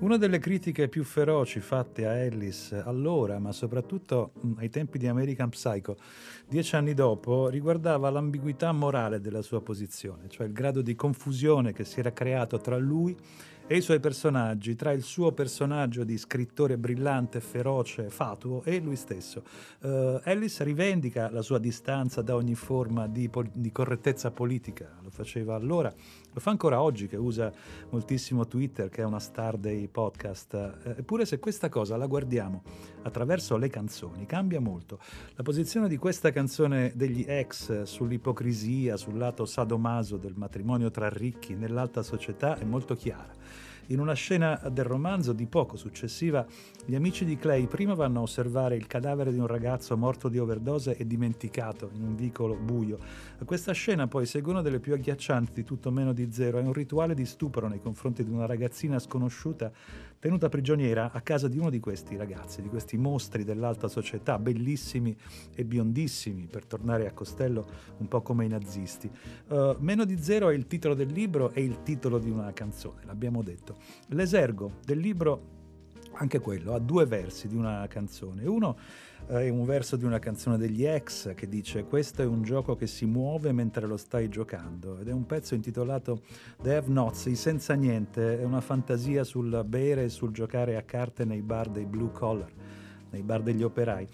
Una 0.08 0.16
delle 0.16 0.40
critiche 0.40 0.88
più 0.88 1.04
feroci 1.04 1.60
fatte 1.60 2.08
a 2.08 2.16
Ellis 2.16 2.72
allora, 2.72 3.40
ma 3.40 3.52
soprattutto 3.52 4.32
mm, 4.46 4.54
ai 4.60 4.70
tempi 4.70 4.98
di 4.98 5.06
American 5.06 5.50
Psycho, 5.50 5.98
dieci 6.48 6.78
anni 6.78 6.94
dopo, 6.94 7.50
riguardava 7.50 8.10
l'ambiguità 8.10 8.72
morale 8.72 9.20
della 9.20 9.42
sua 9.42 9.62
posizione, 9.62 10.30
cioè 10.30 10.48
il 10.48 10.54
grado 10.54 10.82
di 10.82 10.96
confusione 10.96 11.74
che 11.74 11.84
si 11.84 12.00
era 12.00 12.14
creato 12.14 12.58
tra 12.58 12.78
lui 12.78 13.18
e 13.70 13.76
i 13.76 13.82
suoi 13.82 14.00
personaggi, 14.00 14.76
tra 14.76 14.94
il 14.94 15.04
suo 15.04 15.34
personaggio 15.34 16.06
di 16.06 16.18
scrittore 16.18 16.78
brillante, 16.78 17.42
feroce, 17.42 18.10
fatuo 18.10 18.64
e 18.64 18.80
lui 18.80 18.96
stesso. 18.96 19.44
Uh, 19.82 20.22
Ellis 20.24 20.62
rivendica 20.62 21.30
la 21.30 21.42
sua 21.42 21.60
distanza 21.60 22.22
da 22.22 22.34
ogni 22.34 22.56
forma 22.56 23.08
di, 23.08 23.28
pol- 23.28 23.52
di, 23.52 23.74
correttezza 23.74 24.32
politica, 24.32 24.98
lo 25.04 25.10
faceva 25.10 25.56
allora, 25.56 25.94
lo 26.38 26.44
fa 26.44 26.52
ancora 26.52 26.84
oggi 26.84 27.08
che 27.08 27.16
usa 27.16 27.52
moltissimo 27.90 28.46
Twitter, 28.46 28.90
che 28.90 29.02
è 29.02 29.06
una 29.06 29.18
star 29.18 29.58
dei 29.58 29.88
podcast, 29.88 30.78
uh, 30.84 30.90
eppure 30.90 31.26
se 31.26 31.40
questa 31.40 31.68
cosa 31.68 31.98
la 31.98 32.06
guardiamo 32.06 32.62
attraverso 33.02 33.58
le 33.58 33.70
canzoni 33.70 34.28
cambia 34.28 34.60
molto. 34.60 35.00
La 35.34 35.42
posizione 35.42 35.88
di 35.88 35.98
questa 35.98 36.32
canzone 36.32 36.92
degli 36.94 37.26
ex 37.28 37.82
sull'ipocrisia, 37.82 38.98
sul 38.98 39.18
lato 39.18 39.46
sadomaso 39.46 40.18
del 40.18 40.36
matrimonio 40.36 40.92
tra 40.92 41.10
ricchi 41.10 41.56
nell'alta 41.56 42.04
società 42.04 42.56
è 42.60 42.64
molto 42.66 42.94
chiara. 42.94 43.34
In 43.90 44.02
una 44.02 44.16
scena 44.16 44.60
del 44.70 44.84
romanzo 44.84 45.32
di 45.32 45.46
poco 45.46 45.78
successiva, 45.78 46.46
gli 46.86 46.96
amici 46.96 47.24
di 47.24 47.38
Clay 47.38 47.68
prima 47.68 47.94
vanno 47.94 48.20
a 48.20 48.24
osservare 48.24 48.76
il 48.76 48.86
cadavere 48.86 49.32
di 49.32 49.40
un 49.40 49.48
ragazzo 49.48 49.96
morto 49.96 50.28
di 50.28 50.38
overdose 50.38 50.98
e 50.98 51.08
dimenticato 51.08 51.90
in 51.94 52.04
un 52.04 52.14
vicolo 52.14 52.56
buio. 52.56 53.00
Questa 53.46 53.72
scena 53.72 54.08
poi 54.08 54.26
segue 54.26 54.52
una 54.52 54.62
delle 54.62 54.82
più 54.82 54.94
agghiaccianti 54.94 55.54
di 55.54 55.64
tutto 55.64 55.90
meno 55.90 56.12
di 56.12 56.28
zero, 56.34 56.60
è 56.60 56.64
un 56.64 56.74
rituale 56.74 57.14
di 57.14 57.26
stupro 57.26 57.70
nei 57.70 57.80
confronti 57.80 58.26
di 58.26 58.30
una 58.30 58.46
ragazzina 58.46 59.00
sconosciuta 59.00 59.72
tenuta 60.20 60.50
prigioniera 60.50 61.12
a 61.12 61.22
casa 61.22 61.48
di 61.48 61.58
uno 61.58 61.70
di 61.70 61.80
questi 61.80 62.16
ragazzi, 62.16 62.62
di 62.62 62.70
questi 62.70 62.98
mostri 62.98 63.44
dell'alta 63.44 63.88
società, 63.88 64.40
bellissimi 64.40 65.16
e 65.54 65.64
biondissimi, 65.64 66.48
per 66.48 66.66
tornare 66.66 67.08
a 67.08 67.14
Costello 67.14 67.66
un 67.98 68.08
po' 68.08 68.22
come 68.22 68.46
i 68.46 68.48
nazisti. 68.50 69.10
Uh, 69.48 69.76
Meno 69.80 70.06
di 70.06 70.22
zero 70.22 70.50
è 70.50 70.54
il 70.54 70.68
titolo 70.68 70.94
del 70.94 71.12
libro 71.12 71.52
e 71.52 71.64
il 71.64 71.84
titolo 71.84 72.18
di 72.20 72.30
una 72.30 72.52
canzone, 72.54 73.06
l'abbiamo 73.06 73.42
detto. 73.44 73.78
L'esergo 74.08 74.74
del 74.84 75.00
libro 75.00 75.56
anche 76.14 76.40
quello 76.40 76.74
ha 76.74 76.80
due 76.80 77.06
versi 77.06 77.48
di 77.48 77.56
una 77.56 77.86
canzone. 77.88 78.46
Uno 78.46 78.78
è 79.28 79.50
un 79.50 79.66
verso 79.66 79.98
di 79.98 80.06
una 80.06 80.20
canzone 80.20 80.58
degli 80.58 80.86
ex 80.86 81.34
che 81.36 81.50
dice 81.50 81.84
questo 81.84 82.22
è 82.22 82.26
un 82.26 82.44
gioco 82.44 82.76
che 82.76 82.88
si 82.88 83.06
muove 83.06 83.52
mentre 83.52 83.86
lo 83.86 83.98
stai 83.98 84.30
giocando. 84.30 85.00
Ed 85.00 85.10
è 85.10 85.12
un 85.12 85.26
pezzo 85.26 85.54
intitolato 85.54 86.22
The 86.62 86.76
Have 86.76 86.88
Nots, 86.88 87.26
i 87.26 87.36
senza 87.36 87.74
niente, 87.74 88.40
è 88.40 88.44
una 88.44 88.62
fantasia 88.62 89.26
sul 89.26 89.64
bere 89.66 90.06
e 90.06 90.10
sul 90.10 90.32
giocare 90.32 90.78
a 90.78 90.84
carte 90.84 91.26
nei 91.26 91.42
bar 91.42 91.70
dei 91.70 91.86
blue 91.86 92.12
collar 92.12 92.52
nei 93.10 93.24
bar 93.24 93.42
degli 93.42 93.64
operai. 93.64 94.06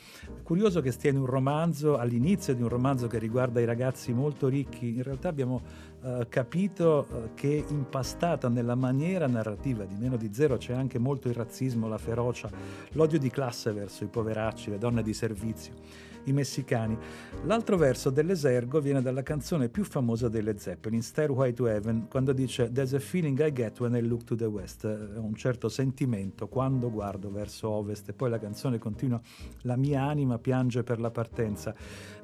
Curioso 0.43 0.79
che 0.81 0.91
stia 0.91 1.09
in 1.09 1.17
un 1.17 1.25
romanzo, 1.25 1.97
all'inizio 1.97 2.53
di 2.53 2.61
un 2.61 2.69
romanzo 2.69 3.07
che 3.07 3.17
riguarda 3.17 3.59
i 3.59 3.65
ragazzi 3.65 4.13
molto 4.13 4.47
ricchi, 4.47 4.95
in 4.95 5.01
realtà 5.01 5.29
abbiamo 5.29 5.61
uh, 6.03 6.25
capito 6.29 7.07
uh, 7.09 7.29
che 7.33 7.65
impastata 7.67 8.49
nella 8.49 8.75
maniera 8.75 9.27
narrativa 9.27 9.85
di 9.85 9.95
Meno 9.95 10.17
di 10.17 10.29
Zero 10.33 10.57
c'è 10.57 10.73
anche 10.73 10.99
molto 10.99 11.27
il 11.27 11.33
razzismo, 11.33 11.87
la 11.87 11.97
ferocia, 11.97 12.49
l'odio 12.91 13.17
di 13.17 13.29
classe 13.29 13.71
verso 13.71 14.03
i 14.03 14.07
poveracci, 14.07 14.69
le 14.69 14.77
donne 14.77 15.01
di 15.01 15.13
servizio 15.13 16.11
i 16.25 16.33
messicani. 16.33 16.97
L'altro 17.45 17.77
verso 17.77 18.09
dell'esergo 18.09 18.79
viene 18.79 19.01
dalla 19.01 19.23
canzone 19.23 19.69
più 19.69 19.83
famosa 19.83 20.29
delle 20.29 20.57
Zeppelin, 20.57 21.01
Stairway 21.01 21.53
to 21.53 21.67
Heaven, 21.67 22.07
quando 22.09 22.33
dice 22.33 22.71
There's 22.71 22.93
a 22.93 22.99
feeling 22.99 23.39
I 23.39 23.51
get 23.51 23.79
when 23.79 23.95
I 23.95 24.01
look 24.01 24.23
to 24.23 24.35
the 24.35 24.45
west, 24.45 24.83
un 24.83 25.33
certo 25.35 25.69
sentimento 25.69 26.47
quando 26.47 26.89
guardo 26.89 27.31
verso 27.31 27.69
ovest 27.69 28.09
e 28.09 28.13
poi 28.13 28.29
la 28.29 28.39
canzone 28.39 28.77
continua 28.77 29.19
La 29.61 29.75
mia 29.75 30.03
anima 30.03 30.37
piange 30.37 30.83
per 30.83 30.99
la 30.99 31.11
partenza. 31.11 31.75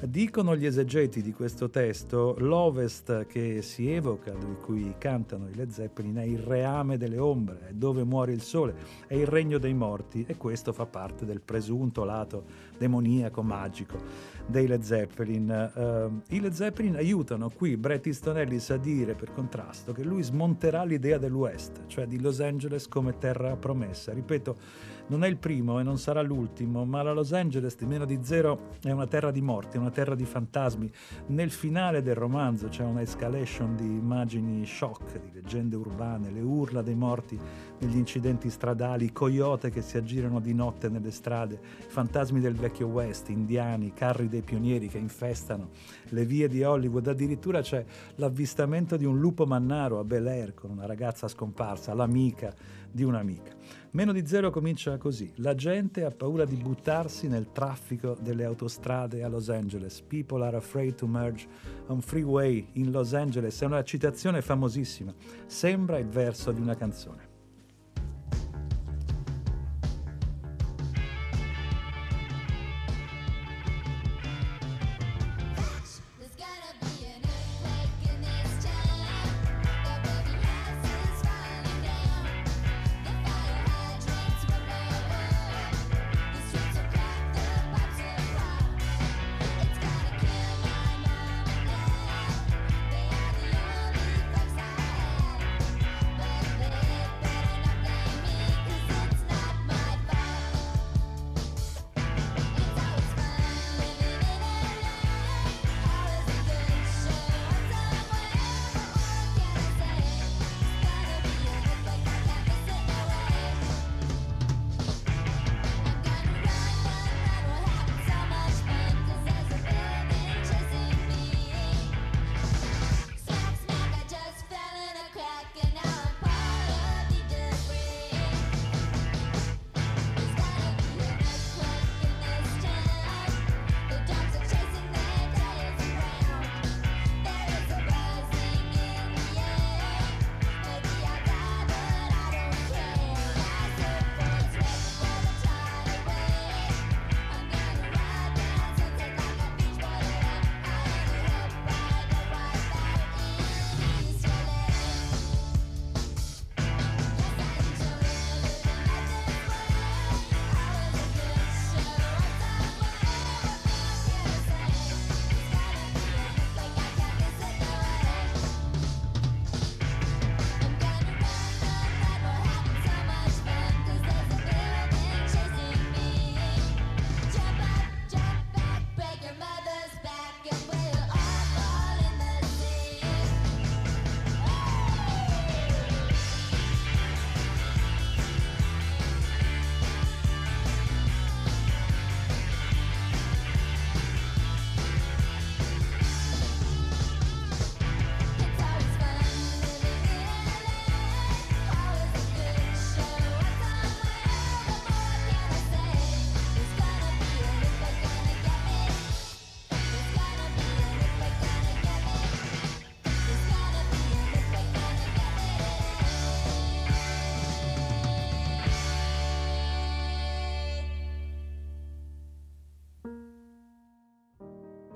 Dicono 0.01 0.55
gli 0.55 0.65
esegeti 0.65 1.21
di 1.21 1.33
questo 1.33 1.69
testo, 1.69 2.35
l'ovest 2.39 3.25
che 3.25 3.61
si 3.61 3.91
evoca, 3.91 4.31
di 4.31 4.55
cui 4.61 4.95
cantano 4.97 5.47
i 5.49 5.55
Led 5.55 5.69
Zeppelin, 5.69 6.15
è 6.15 6.23
il 6.23 6.39
reame 6.39 6.97
delle 6.97 7.17
ombre, 7.17 7.67
è 7.69 7.73
dove 7.73 8.03
muore 8.03 8.31
il 8.31 8.41
sole, 8.41 8.75
è 9.07 9.15
il 9.15 9.27
regno 9.27 9.57
dei 9.57 9.73
morti 9.73 10.23
e 10.27 10.37
questo 10.37 10.71
fa 10.73 10.85
parte 10.85 11.25
del 11.25 11.41
presunto 11.41 12.03
lato 12.03 12.43
demoniaco, 12.79 13.43
magico 13.43 13.97
dei 14.47 14.65
Led 14.65 14.81
Zeppelin. 14.81 15.71
Uh, 15.75 16.33
I 16.33 16.39
Led 16.39 16.53
Zeppelin 16.53 16.95
aiutano 16.95 17.49
qui 17.49 17.77
Bret 17.77 18.07
Easton 18.07 18.39
Ellis 18.39 18.71
a 18.71 18.77
dire 18.77 19.13
per 19.13 19.31
contrasto 19.31 19.91
che 19.91 20.03
lui 20.03 20.23
smonterà 20.23 20.83
l'idea 20.83 21.19
dell'West, 21.19 21.83
cioè 21.85 22.07
di 22.07 22.19
Los 22.19 22.39
Angeles 22.39 22.87
come 22.87 23.17
terra 23.19 23.55
promessa. 23.55 24.11
Ripeto, 24.11 24.55
non 25.09 25.23
è 25.23 25.27
il 25.27 25.37
primo 25.37 25.79
e 25.79 25.83
non 25.83 25.97
sarà 25.97 26.21
l'ultimo, 26.21 26.85
ma 26.85 27.01
la 27.01 27.13
Los 27.13 27.33
Angeles 27.33 27.75
di 27.75 27.85
meno 27.85 28.05
di 28.05 28.19
zero 28.21 28.69
è 28.81 28.91
una 28.91 29.07
terra 29.07 29.31
di 29.31 29.41
morti, 29.41 29.77
una 29.77 29.89
terra 29.89 30.15
di 30.15 30.25
fantasmi. 30.25 30.91
Nel 31.27 31.51
finale 31.51 32.01
del 32.01 32.15
romanzo 32.15 32.67
c'è 32.67 32.83
una 32.83 33.01
escalation 33.01 33.75
di 33.75 33.85
immagini 33.85 34.65
shock, 34.65 35.19
di 35.19 35.31
leggende 35.33 35.75
urbane, 35.75 36.31
le 36.31 36.41
urla 36.41 36.81
dei 36.81 36.95
morti 36.95 37.39
negli 37.79 37.97
incidenti 37.97 38.49
stradali, 38.49 39.11
coyote 39.11 39.69
che 39.69 39.81
si 39.81 39.97
aggirano 39.97 40.39
di 40.39 40.53
notte 40.53 40.89
nelle 40.89 41.11
strade, 41.11 41.59
fantasmi 41.61 42.39
del 42.39 42.55
vecchio 42.55 42.87
West, 42.87 43.29
indiani, 43.29 43.93
carri 43.93 44.27
dei 44.27 44.41
pionieri 44.41 44.87
che 44.87 44.97
infestano 44.97 45.69
le 46.09 46.25
vie 46.25 46.47
di 46.47 46.63
Hollywood. 46.63 47.07
Addirittura 47.07 47.61
c'è 47.61 47.83
l'avvistamento 48.15 48.95
di 48.95 49.05
un 49.05 49.19
lupo 49.19 49.45
mannaro 49.45 49.99
a 49.99 50.03
Bel 50.03 50.27
Air 50.27 50.53
con 50.53 50.69
una 50.69 50.85
ragazza 50.85 51.27
scomparsa, 51.27 51.93
l'amica 51.93 52.53
di 52.91 53.03
un'amica. 53.03 53.55
Meno 53.91 54.11
di 54.11 54.25
zero 54.25 54.51
comincia 54.51 54.97
così. 54.97 55.31
La 55.37 55.55
gente 55.55 56.03
ha 56.03 56.11
paura 56.11 56.45
di 56.45 56.55
buttarsi 56.55 57.27
nel 57.27 57.51
traffico 57.51 58.17
delle 58.21 58.43
autostrade 58.43 59.23
a 59.23 59.27
Los 59.27 59.49
Angeles. 59.49 60.01
People 60.01 60.43
are 60.43 60.57
afraid 60.57 60.95
to 60.95 61.07
merge 61.07 61.47
on 61.87 62.01
freeway 62.01 62.67
in 62.73 62.91
Los 62.91 63.13
Angeles. 63.13 63.59
È 63.61 63.65
una 63.65 63.83
citazione 63.83 64.41
famosissima. 64.41 65.13
Sembra 65.45 65.97
il 65.97 66.07
verso 66.07 66.51
di 66.51 66.61
una 66.61 66.75
canzone. 66.75 67.28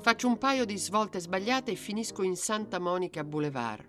Faccio 0.03 0.27
un 0.27 0.37
paio 0.37 0.65
di 0.65 0.77
svolte 0.77 1.21
sbagliate 1.21 1.71
e 1.71 1.75
finisco 1.75 2.23
in 2.23 2.35
Santa 2.35 2.77
Monica 2.77 3.23
Boulevard. 3.23 3.87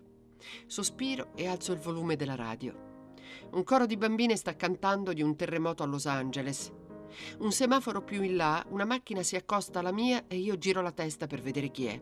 Sospiro 0.65 1.33
e 1.35 1.49
alzo 1.49 1.73
il 1.73 1.81
volume 1.81 2.15
della 2.15 2.37
radio. 2.37 3.09
Un 3.51 3.65
coro 3.65 3.85
di 3.85 3.97
bambine 3.97 4.37
sta 4.37 4.55
cantando 4.55 5.13
di 5.13 5.23
un 5.23 5.35
terremoto 5.35 5.83
a 5.83 5.87
Los 5.87 6.07
Angeles. 6.07 6.73
Un 7.39 7.51
semaforo 7.51 8.05
più 8.05 8.23
in 8.23 8.37
là, 8.37 8.65
una 8.69 8.85
macchina 8.85 9.25
si 9.25 9.35
accosta 9.35 9.81
alla 9.81 9.91
mia 9.91 10.29
e 10.29 10.37
io 10.37 10.57
giro 10.57 10.83
la 10.83 10.93
testa 10.93 11.27
per 11.27 11.43
vedere 11.43 11.73
chi 11.73 11.87
è. 11.87 12.01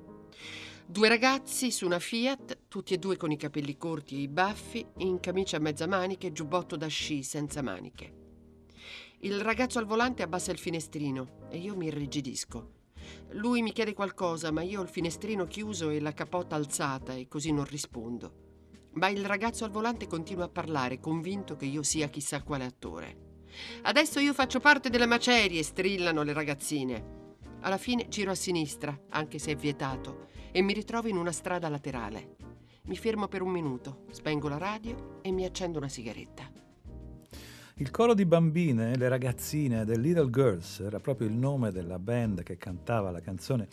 Due 0.85 1.09
ragazzi 1.09 1.71
su 1.71 1.87
una 1.87 1.99
Fiat, 1.99 2.65
tutti 2.69 2.93
e 2.93 2.99
due 2.99 3.17
con 3.17 3.31
i 3.31 3.39
capelli 3.39 3.79
corti 3.79 4.17
e 4.17 4.21
i 4.21 4.29
baffi, 4.29 4.85
in 4.99 5.21
camicia 5.21 5.57
a 5.57 5.61
mezza 5.61 5.87
manica 5.87 6.27
e 6.27 6.33
giubbotto 6.33 6.77
da 6.77 6.87
sci 6.87 7.23
senza 7.23 7.63
maniche. 7.63 8.13
Il 9.21 9.41
ragazzo 9.41 9.79
al 9.79 9.87
volante 9.87 10.23
abbassa 10.23 10.53
il 10.53 10.59
finestrino 10.59 11.49
e 11.49 11.57
io 11.57 11.75
mi 11.75 11.87
irrigidisco. 11.87 12.81
Lui 13.31 13.63
mi 13.63 13.73
chiede 13.73 13.95
qualcosa, 13.95 14.51
ma 14.51 14.63
io 14.63 14.81
ho 14.81 14.83
il 14.83 14.89
finestrino 14.89 15.47
chiuso 15.47 15.91
e 15.91 16.01
la 16.01 16.13
capotta 16.13 16.55
alzata 16.55 17.15
e 17.15 17.29
così 17.29 17.53
non 17.53 17.65
rispondo. 17.65 18.35
Ma 18.95 19.09
il 19.09 19.25
ragazzo 19.25 19.65
al 19.65 19.71
volante 19.71 20.07
continua 20.07 20.45
a 20.45 20.51
parlare, 20.51 21.01
convinto 21.01 21.57
che 21.57 21.65
io 21.65 21.83
sia 21.83 22.09
chissà 22.09 22.43
quale 22.43 22.65
attore. 22.65 23.31
Adesso 23.83 24.21
io 24.21 24.35
faccio 24.35 24.61
parte 24.61 24.91
delle 24.91 25.07
macerie, 25.07 25.63
strillano 25.63 26.23
le 26.23 26.33
ragazzine. 26.33 27.21
Alla 27.61 27.79
fine 27.79 28.09
giro 28.09 28.31
a 28.31 28.35
sinistra, 28.35 28.99
anche 29.11 29.39
se 29.39 29.53
è 29.53 29.57
vietato, 29.57 30.27
e 30.51 30.61
mi 30.63 30.73
ritrovo 30.73 31.09
in 31.09 31.17
una 31.17 31.33
strada 31.33 31.69
laterale. 31.69 32.37
Mi 32.85 32.97
fermo 32.97 33.29
per 33.29 33.43
un 33.43 33.51
minuto, 33.51 34.05
spengo 34.11 34.49
la 34.49 34.59
radio 34.59 35.21
e 35.23 35.31
mi 35.31 35.45
accendo 35.45 35.79
una 35.79 35.89
sigaretta. 35.89 36.62
Il 37.83 37.91
coro 37.91 38.15
di 38.15 38.25
bambine, 38.25 38.95
le 38.95 39.09
ragazzine 39.09 39.85
The 39.85 39.99
Little 39.99 40.31
Girls, 40.31 40.79
era 40.79 41.01
proprio 41.01 41.27
il 41.27 41.35
nome 41.35 41.73
della 41.73 41.99
band 41.99 42.45
che 42.45 42.57
cantava 42.57 43.11
la 43.11 43.19
canzone 43.19 43.67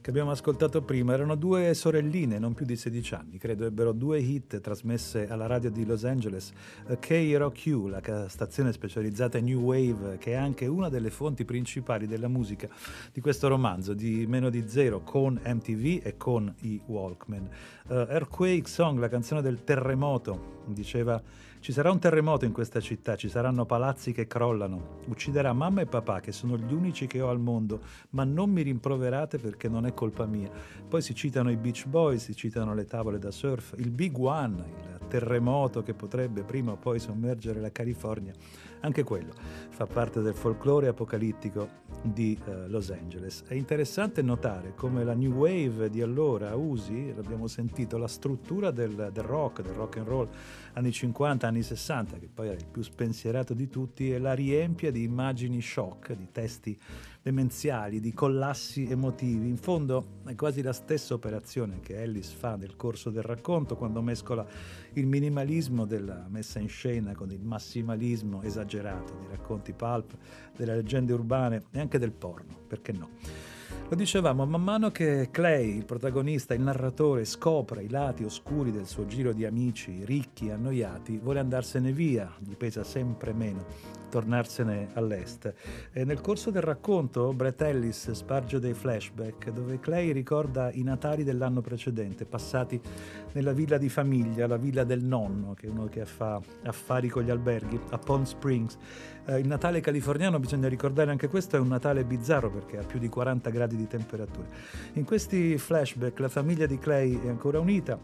che 0.00 0.10
abbiamo 0.10 0.30
ascoltato 0.30 0.82
prima. 0.82 1.14
Erano 1.14 1.34
due 1.34 1.74
sorelline, 1.74 2.38
non 2.38 2.54
più 2.54 2.64
di 2.64 2.76
16 2.76 3.14
anni, 3.14 3.38
credo 3.38 3.66
ebbero 3.66 3.90
due 3.90 4.20
hit 4.20 4.60
trasmesse 4.60 5.26
alla 5.26 5.46
radio 5.46 5.72
di 5.72 5.84
Los 5.84 6.04
Angeles, 6.04 6.52
KROQ, 7.00 7.88
la 7.88 8.28
stazione 8.28 8.72
specializzata 8.72 9.38
in 9.38 9.46
New 9.46 9.62
Wave, 9.62 10.16
che 10.18 10.30
è 10.30 10.36
anche 10.36 10.66
una 10.66 10.88
delle 10.88 11.10
fonti 11.10 11.44
principali 11.44 12.06
della 12.06 12.28
musica 12.28 12.68
di 13.12 13.20
questo 13.20 13.48
romanzo, 13.48 13.94
di 13.94 14.28
meno 14.28 14.48
di 14.48 14.68
zero, 14.68 15.00
con 15.00 15.40
MTV 15.44 16.06
e 16.06 16.16
con 16.16 16.54
i 16.60 16.80
Walkman. 16.86 17.48
Uh, 17.88 17.94
Earthquake 17.94 18.68
Song, 18.68 19.00
la 19.00 19.08
canzone 19.08 19.42
del 19.42 19.64
terremoto, 19.64 20.62
diceva 20.66 21.20
ci 21.66 21.72
sarà 21.72 21.90
un 21.90 21.98
terremoto 21.98 22.44
in 22.44 22.52
questa 22.52 22.78
città, 22.78 23.16
ci 23.16 23.28
saranno 23.28 23.66
palazzi 23.66 24.12
che 24.12 24.28
crollano, 24.28 25.00
ucciderà 25.08 25.52
mamma 25.52 25.80
e 25.80 25.86
papà 25.86 26.20
che 26.20 26.30
sono 26.30 26.56
gli 26.56 26.72
unici 26.72 27.08
che 27.08 27.20
ho 27.20 27.28
al 27.28 27.40
mondo, 27.40 27.80
ma 28.10 28.22
non 28.22 28.50
mi 28.50 28.62
rimproverate 28.62 29.38
perché 29.38 29.68
non 29.68 29.84
è 29.84 29.92
colpa 29.92 30.26
mia. 30.26 30.48
Poi 30.88 31.02
si 31.02 31.12
citano 31.12 31.50
i 31.50 31.56
Beach 31.56 31.88
Boys, 31.88 32.22
si 32.22 32.36
citano 32.36 32.72
le 32.72 32.84
tavole 32.84 33.18
da 33.18 33.32
surf, 33.32 33.74
il 33.78 33.90
Big 33.90 34.16
One, 34.16 34.64
il 35.00 35.08
terremoto 35.08 35.82
che 35.82 35.92
potrebbe 35.92 36.44
prima 36.44 36.70
o 36.70 36.76
poi 36.76 37.00
sommergere 37.00 37.58
la 37.58 37.72
California. 37.72 38.32
Anche 38.86 39.02
quello 39.02 39.32
fa 39.70 39.84
parte 39.84 40.20
del 40.20 40.32
folklore 40.32 40.86
apocalittico 40.86 41.68
di 42.02 42.38
uh, 42.46 42.68
Los 42.68 42.90
Angeles. 42.90 43.42
È 43.44 43.54
interessante 43.54 44.22
notare 44.22 44.74
come 44.76 45.02
la 45.02 45.12
New 45.12 45.32
Wave 45.32 45.90
di 45.90 46.02
allora 46.02 46.54
usi, 46.54 47.12
l'abbiamo 47.12 47.48
sentito, 47.48 47.98
la 47.98 48.06
struttura 48.06 48.70
del, 48.70 49.10
del 49.12 49.24
rock, 49.24 49.62
del 49.62 49.74
rock 49.74 49.96
and 49.96 50.06
roll 50.06 50.28
anni 50.74 50.92
50, 50.92 51.48
anni 51.48 51.62
60, 51.62 52.18
che 52.18 52.28
poi 52.32 52.46
era 52.46 52.56
il 52.56 52.66
più 52.70 52.82
spensierato 52.82 53.54
di 53.54 53.68
tutti, 53.68 54.12
e 54.12 54.20
la 54.20 54.34
riempia 54.34 54.92
di 54.92 55.02
immagini 55.02 55.60
shock, 55.60 56.12
di 56.12 56.28
testi 56.30 56.78
demenziali, 57.26 57.98
di 57.98 58.12
collassi 58.12 58.88
emotivi. 58.88 59.48
In 59.48 59.56
fondo 59.56 60.20
è 60.26 60.36
quasi 60.36 60.62
la 60.62 60.72
stessa 60.72 61.12
operazione 61.12 61.80
che 61.80 62.00
Ellis 62.00 62.30
fa 62.30 62.54
nel 62.54 62.76
corso 62.76 63.10
del 63.10 63.24
racconto 63.24 63.74
quando 63.74 64.00
mescola 64.00 64.46
il 64.92 65.08
minimalismo 65.08 65.86
della 65.86 66.26
messa 66.28 66.60
in 66.60 66.68
scena 66.68 67.16
con 67.16 67.32
il 67.32 67.42
massimalismo 67.42 68.42
esagerato 68.42 69.14
dei 69.18 69.26
racconti 69.30 69.72
pulp, 69.72 70.16
delle 70.56 70.76
leggende 70.76 71.14
urbane 71.14 71.64
e 71.72 71.80
anche 71.80 71.98
del 71.98 72.12
porno, 72.12 72.60
perché 72.64 72.92
no? 72.92 73.08
Lo 73.88 73.94
dicevamo, 73.94 74.44
man 74.46 74.64
mano 74.64 74.90
che 74.90 75.28
Clay, 75.30 75.76
il 75.76 75.84
protagonista, 75.84 76.54
il 76.54 76.60
narratore, 76.60 77.24
scopre 77.24 77.84
i 77.84 77.88
lati 77.88 78.24
oscuri 78.24 78.72
del 78.72 78.86
suo 78.86 79.06
giro 79.06 79.32
di 79.32 79.44
amici 79.44 80.04
ricchi 80.04 80.50
annoiati, 80.50 81.18
vuole 81.18 81.38
andarsene 81.38 81.92
via, 81.92 82.34
gli 82.40 82.56
pesa 82.56 82.82
sempre 82.82 83.32
meno 83.32 83.94
tornarsene 84.08 84.88
all'est. 84.94 85.52
E 85.92 86.04
nel 86.04 86.20
corso 86.20 86.50
del 86.50 86.62
racconto 86.62 87.32
Brett 87.32 87.60
Ellis 87.62 88.10
sparge 88.10 88.58
dei 88.58 88.74
flashback 88.74 89.50
dove 89.50 89.78
Clay 89.78 90.12
ricorda 90.12 90.72
i 90.72 90.82
Natali 90.82 91.22
dell'anno 91.22 91.60
precedente, 91.60 92.24
passati 92.24 92.80
nella 93.32 93.52
villa 93.52 93.78
di 93.78 93.88
famiglia, 93.88 94.46
la 94.46 94.56
villa 94.56 94.84
del 94.84 95.02
nonno, 95.02 95.54
che 95.54 95.66
è 95.66 95.70
uno 95.70 95.86
che 95.86 96.04
fa 96.06 96.40
affari 96.64 97.08
con 97.08 97.22
gli 97.22 97.30
alberghi, 97.30 97.78
a 97.90 97.98
Palm 97.98 98.24
Springs. 98.24 98.78
Eh, 99.28 99.40
il 99.40 99.46
Natale 99.48 99.80
californiano, 99.80 100.38
bisogna 100.38 100.68
ricordare 100.68 101.10
anche 101.10 101.26
questo, 101.26 101.56
è 101.56 101.58
un 101.58 101.66
Natale 101.66 102.04
bizzarro 102.04 102.48
perché 102.48 102.78
ha 102.78 102.84
più 102.84 103.00
di 103.00 103.08
40 103.08 103.50
gradi 103.50 103.76
di 103.76 103.88
temperatura. 103.88 104.46
In 104.92 105.04
questi 105.04 105.58
flashback 105.58 106.20
la 106.20 106.28
famiglia 106.28 106.66
di 106.66 106.78
Clay 106.78 107.20
è 107.20 107.28
ancora 107.28 107.58
unita, 107.58 107.98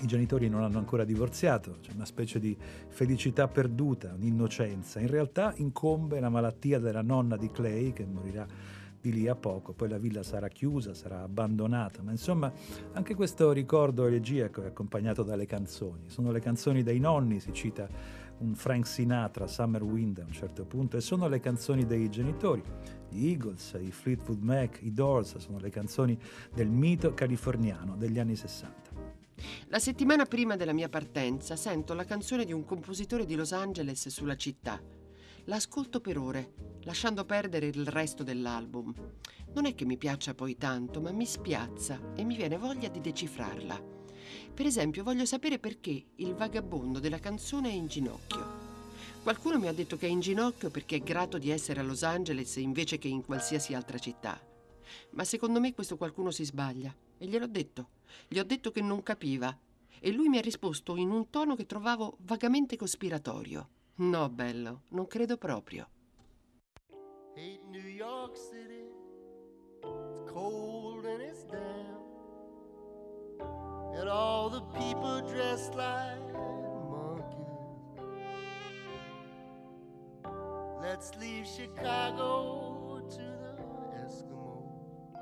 i 0.00 0.06
genitori 0.06 0.50
non 0.50 0.62
hanno 0.62 0.78
ancora 0.78 1.04
divorziato, 1.04 1.78
c'è 1.80 1.92
una 1.94 2.04
specie 2.04 2.38
di 2.38 2.54
felicità 2.88 3.48
perduta, 3.48 4.12
un'innocenza. 4.14 5.00
In 5.00 5.08
realtà 5.08 5.54
incombe 5.56 6.20
la 6.20 6.28
malattia 6.28 6.78
della 6.78 7.02
nonna 7.02 7.38
di 7.38 7.50
Clay 7.50 7.94
che 7.94 8.04
morirà 8.04 8.46
di 9.00 9.12
lì 9.12 9.28
a 9.28 9.34
poco, 9.34 9.72
poi 9.72 9.88
la 9.88 9.98
villa 9.98 10.22
sarà 10.22 10.48
chiusa, 10.48 10.92
sarà 10.92 11.22
abbandonata, 11.22 12.02
ma 12.02 12.10
insomma 12.10 12.52
anche 12.92 13.14
questo 13.14 13.50
ricordo 13.52 14.06
elegiaco 14.06 14.62
è 14.62 14.66
accompagnato 14.66 15.22
dalle 15.22 15.46
canzoni. 15.46 16.08
Sono 16.08 16.30
le 16.30 16.40
canzoni 16.40 16.82
dei 16.82 17.00
nonni, 17.00 17.40
si 17.40 17.52
cita 17.52 17.88
un 18.42 18.54
Frank 18.54 18.86
Sinatra, 18.86 19.46
Summer 19.46 19.82
Wind 19.82 20.18
a 20.18 20.24
un 20.24 20.32
certo 20.32 20.64
punto, 20.64 20.96
e 20.96 21.00
sono 21.00 21.28
le 21.28 21.40
canzoni 21.40 21.86
dei 21.86 22.10
genitori. 22.10 22.62
Gli 23.08 23.28
Eagles, 23.28 23.78
i 23.80 23.90
Fleetwood 23.90 24.42
Mac, 24.42 24.80
i 24.82 24.92
Doors, 24.92 25.36
sono 25.38 25.58
le 25.58 25.70
canzoni 25.70 26.18
del 26.52 26.68
mito 26.68 27.14
californiano 27.14 27.96
degli 27.96 28.18
anni 28.18 28.36
60. 28.36 29.10
La 29.68 29.78
settimana 29.78 30.24
prima 30.24 30.56
della 30.56 30.72
mia 30.72 30.88
partenza 30.88 31.56
sento 31.56 31.94
la 31.94 32.04
canzone 32.04 32.44
di 32.44 32.52
un 32.52 32.64
compositore 32.64 33.24
di 33.24 33.34
Los 33.34 33.52
Angeles 33.52 34.08
sulla 34.08 34.36
città. 34.36 34.80
L'ascolto 35.46 36.00
per 36.00 36.18
ore, 36.18 36.52
lasciando 36.82 37.24
perdere 37.24 37.66
il 37.66 37.86
resto 37.86 38.22
dell'album. 38.22 38.92
Non 39.54 39.66
è 39.66 39.74
che 39.74 39.84
mi 39.84 39.96
piaccia 39.96 40.34
poi 40.34 40.56
tanto, 40.56 41.00
ma 41.00 41.10
mi 41.10 41.26
spiazza 41.26 41.98
e 42.14 42.24
mi 42.24 42.36
viene 42.36 42.56
voglia 42.56 42.88
di 42.88 43.00
decifrarla. 43.00 44.01
Per 44.54 44.66
esempio, 44.66 45.02
voglio 45.02 45.24
sapere 45.24 45.58
perché 45.58 46.04
il 46.16 46.34
vagabondo 46.34 46.98
della 46.98 47.18
canzone 47.18 47.70
è 47.70 47.72
in 47.72 47.86
ginocchio. 47.86 48.60
Qualcuno 49.22 49.58
mi 49.58 49.66
ha 49.66 49.72
detto 49.72 49.96
che 49.96 50.06
è 50.06 50.10
in 50.10 50.20
ginocchio 50.20 50.68
perché 50.68 50.96
è 50.96 51.00
grato 51.00 51.38
di 51.38 51.50
essere 51.50 51.80
a 51.80 51.82
Los 51.82 52.02
Angeles 52.02 52.56
invece 52.56 52.98
che 52.98 53.08
in 53.08 53.24
qualsiasi 53.24 53.72
altra 53.72 53.98
città. 53.98 54.38
Ma 55.10 55.24
secondo 55.24 55.58
me 55.58 55.72
questo 55.72 55.96
qualcuno 55.96 56.30
si 56.30 56.44
sbaglia. 56.44 56.94
E 57.16 57.26
gliel'ho 57.26 57.46
detto. 57.46 57.88
Gli 58.28 58.38
ho 58.38 58.44
detto 58.44 58.70
che 58.70 58.82
non 58.82 59.02
capiva. 59.02 59.56
E 60.00 60.10
lui 60.10 60.28
mi 60.28 60.36
ha 60.38 60.42
risposto 60.42 60.96
in 60.96 61.10
un 61.10 61.30
tono 61.30 61.56
che 61.56 61.64
trovavo 61.64 62.16
vagamente 62.22 62.76
cospiratorio. 62.76 63.68
No, 63.96 64.28
bello, 64.28 64.82
non 64.88 65.06
credo 65.06 65.38
proprio. 65.38 65.88
Hate 67.34 67.62
New 67.70 67.86
York 67.86 68.36
City. 68.36 68.90
It's 69.84 70.30
cold 70.30 70.81
And 74.02 74.10
all 74.10 74.50
the 74.50 74.62
people 74.76 75.20
dressed 75.20 75.76
like 75.76 76.34
monkeys. 76.90 77.36
Let's 80.80 81.12
leave 81.20 81.46
Chicago 81.46 83.00
to 83.10 83.16
the 83.16 83.62
Eskimos. 84.02 85.14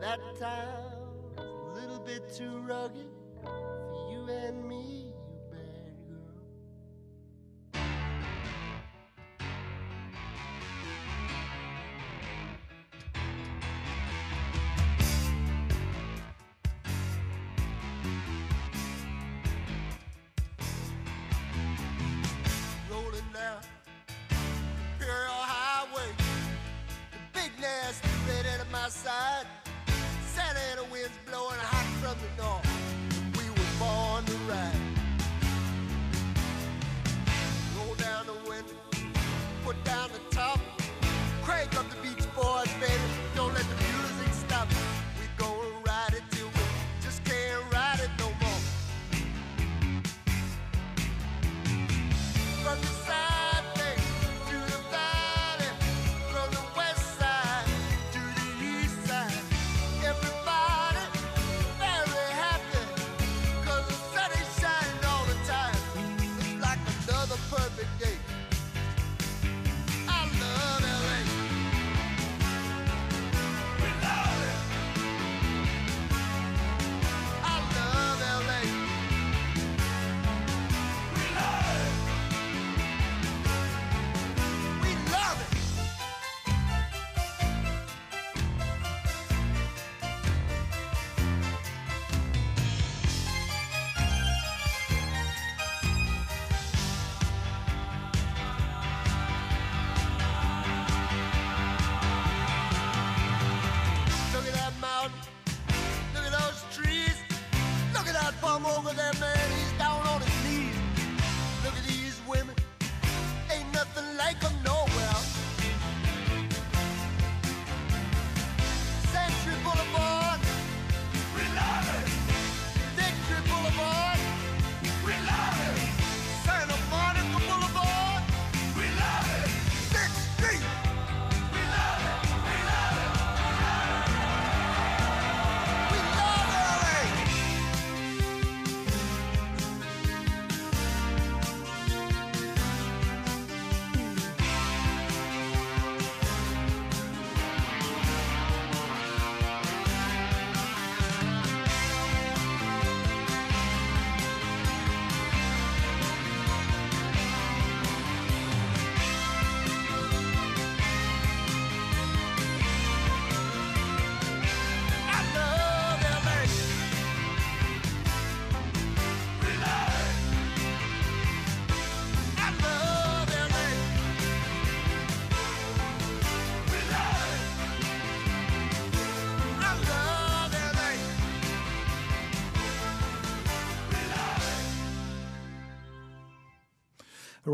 That 0.00 0.20
town's 0.40 1.36
a 1.36 1.74
little 1.74 2.00
bit 2.00 2.32
too 2.32 2.60
rugged 2.60 3.10
for 3.42 4.10
you 4.10 4.26
and 4.30 4.66
me, 4.66 5.03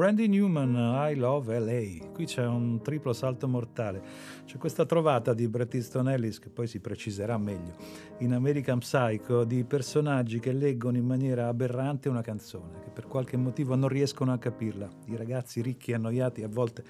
Randy 0.00 0.28
Newman, 0.28 1.10
I 1.10 1.14
Love 1.14 1.58
LA. 1.58 2.06
Qui 2.14 2.24
c'è 2.24 2.46
un 2.46 2.80
triplo 2.80 3.12
salto 3.12 3.46
mortale. 3.46 4.00
C'è 4.46 4.56
questa 4.56 4.86
trovata 4.86 5.34
di 5.34 5.46
Bret 5.46 5.74
Easton 5.74 6.08
Ellis, 6.08 6.38
che 6.38 6.48
poi 6.48 6.66
si 6.66 6.80
preciserà 6.80 7.36
meglio, 7.36 7.74
in 8.20 8.32
American 8.32 8.78
Psycho, 8.78 9.44
di 9.44 9.62
personaggi 9.62 10.40
che 10.40 10.52
leggono 10.52 10.96
in 10.96 11.04
maniera 11.04 11.48
aberrante 11.48 12.08
una 12.08 12.22
canzone, 12.22 12.80
che 12.82 12.88
per 12.88 13.06
qualche 13.08 13.36
motivo 13.36 13.74
non 13.74 13.90
riescono 13.90 14.32
a 14.32 14.38
capirla. 14.38 14.88
I 15.08 15.16
ragazzi 15.16 15.60
ricchi 15.60 15.90
e 15.90 15.96
annoiati 15.96 16.42
a 16.44 16.48
volte 16.48 16.82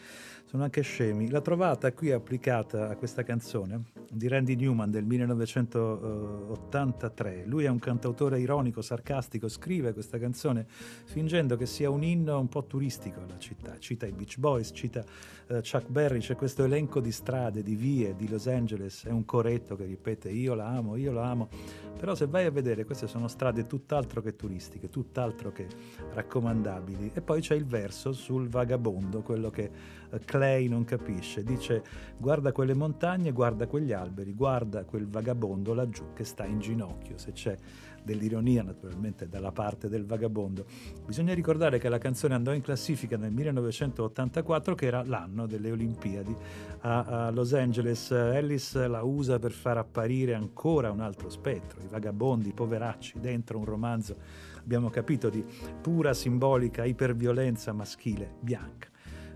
sono 0.51 0.65
anche 0.65 0.83
scemi. 0.83 1.31
La 1.31 1.41
trovata 1.41 1.93
qui 1.93 2.11
applicata 2.11 2.89
a 2.89 2.97
questa 2.97 3.23
canzone 3.23 3.85
di 4.11 4.27
Randy 4.27 4.57
Newman 4.57 4.91
del 4.91 5.05
1983. 5.05 7.45
Lui 7.47 7.63
è 7.63 7.69
un 7.69 7.79
cantautore 7.79 8.41
ironico, 8.41 8.83
sarcastico, 8.83 9.49
scrive 9.49 9.93
questa 9.93 10.19
canzone 10.19 10.67
fingendo 11.05 11.57
che 11.57 11.67
sia 11.67 11.89
un 11.89 12.03
inno 12.03 12.41
un 12.41 12.49
po' 12.49 12.65
turistico 12.65 13.21
alla 13.21 13.39
città. 13.39 13.79
Cita 13.79 14.07
i 14.07 14.13
Beach 14.13 14.39
Boys, 14.39 14.73
cita 14.75 15.05
uh, 15.47 15.61
Chuck 15.61 15.87
Berry, 15.87 16.19
c'è 16.19 16.35
questo 16.35 16.65
elenco 16.65 16.99
di 16.99 17.13
strade, 17.13 17.63
di 17.63 17.77
vie 17.77 18.17
di 18.17 18.29
Los 18.29 18.49
Angeles, 18.49 19.05
è 19.05 19.11
un 19.11 19.25
coretto 19.25 19.77
che 19.77 19.85
ripete 19.85 20.31
io 20.31 20.55
la 20.55 20.67
amo, 20.67 20.97
io 20.97 21.13
la 21.13 21.31
amo. 21.31 21.49
Però 21.97 22.17
se 22.17 22.27
vai 22.27 22.47
a 22.47 22.51
vedere 22.51 22.85
queste 22.85 23.07
sono 23.07 23.29
strade 23.29 23.69
tutt'altro 23.69 24.21
che 24.21 24.35
turistiche, 24.35 24.89
tutt'altro 24.89 25.53
che 25.53 25.69
raccomandabili. 26.13 27.13
E 27.15 27.21
poi 27.21 27.41
c'è 27.41 27.55
il 27.55 27.67
verso 27.67 28.13
sul 28.13 28.49
vagabondo, 28.49 29.23
quello 29.23 29.51
che 29.51 30.00
Clay 30.18 30.68
non 30.68 30.85
capisce, 30.85 31.42
dice 31.42 31.83
guarda 32.16 32.53
quelle 32.53 32.75
montagne, 32.75 33.33
guarda 33.33 33.66
quegli 33.66 33.92
alberi, 33.92 34.35
guarda 34.35 34.85
quel 34.85 35.09
vagabondo 35.09 35.75
laggiù 35.75 36.12
che 36.12 36.25
sta 36.25 36.44
in 36.44 36.59
ginocchio, 36.59 37.18
se 37.18 37.33
c'è 37.33 37.57
dell'ironia 38.03 38.62
naturalmente 38.62 39.29
dalla 39.29 39.53
parte 39.53 39.88
del 39.88 40.05
vagabondo. 40.07 40.64
Bisogna 41.07 41.35
ricordare 41.35 41.79
che 41.79 41.88
la 41.88 41.99
canzone 41.99 42.35
andò 42.35 42.53
in 42.53 42.62
classifica 42.62 43.16
nel 43.16 43.33
1984 43.33 44.75
che 44.75 44.87
era 44.87 45.03
l'anno 45.05 45.46
delle 45.46 45.70
Olimpiadi 45.70 46.35
a, 46.81 47.27
a 47.27 47.31
Los 47.31 47.53
Angeles. 47.53 48.11
Ellis 48.11 48.75
la 48.87 49.03
usa 49.03 49.38
per 49.38 49.53
far 49.53 49.79
apparire 49.79 50.35
ancora 50.35 50.90
un 50.90 51.01
altro 51.01 51.29
spettro, 51.29 51.81
i 51.83 51.88
vagabondi, 51.88 52.49
i 52.49 52.53
poveracci, 52.53 53.20
dentro 53.20 53.59
un 53.59 53.64
romanzo, 53.64 54.16
abbiamo 54.59 54.88
capito, 54.88 55.29
di 55.29 55.44
pura 55.81 56.14
simbolica 56.14 56.85
iperviolenza 56.85 57.73
maschile 57.73 58.35
bianca. 58.40 58.88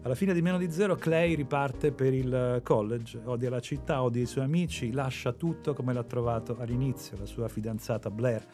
Alla 0.04 0.14
fine 0.14 0.34
di 0.34 0.42
meno 0.42 0.58
di 0.58 0.70
zero 0.70 0.96
Clay 0.96 1.34
riparte 1.34 1.90
per 1.90 2.12
il 2.12 2.60
college, 2.62 3.22
odia 3.24 3.48
la 3.48 3.60
città, 3.60 4.02
odia 4.02 4.20
i 4.20 4.26
suoi 4.26 4.44
amici, 4.44 4.92
lascia 4.92 5.32
tutto 5.32 5.72
come 5.72 5.94
l'ha 5.94 6.02
trovato 6.02 6.58
all'inizio, 6.58 7.16
la 7.16 7.24
sua 7.24 7.48
fidanzata 7.48 8.10
Blair. 8.10 8.44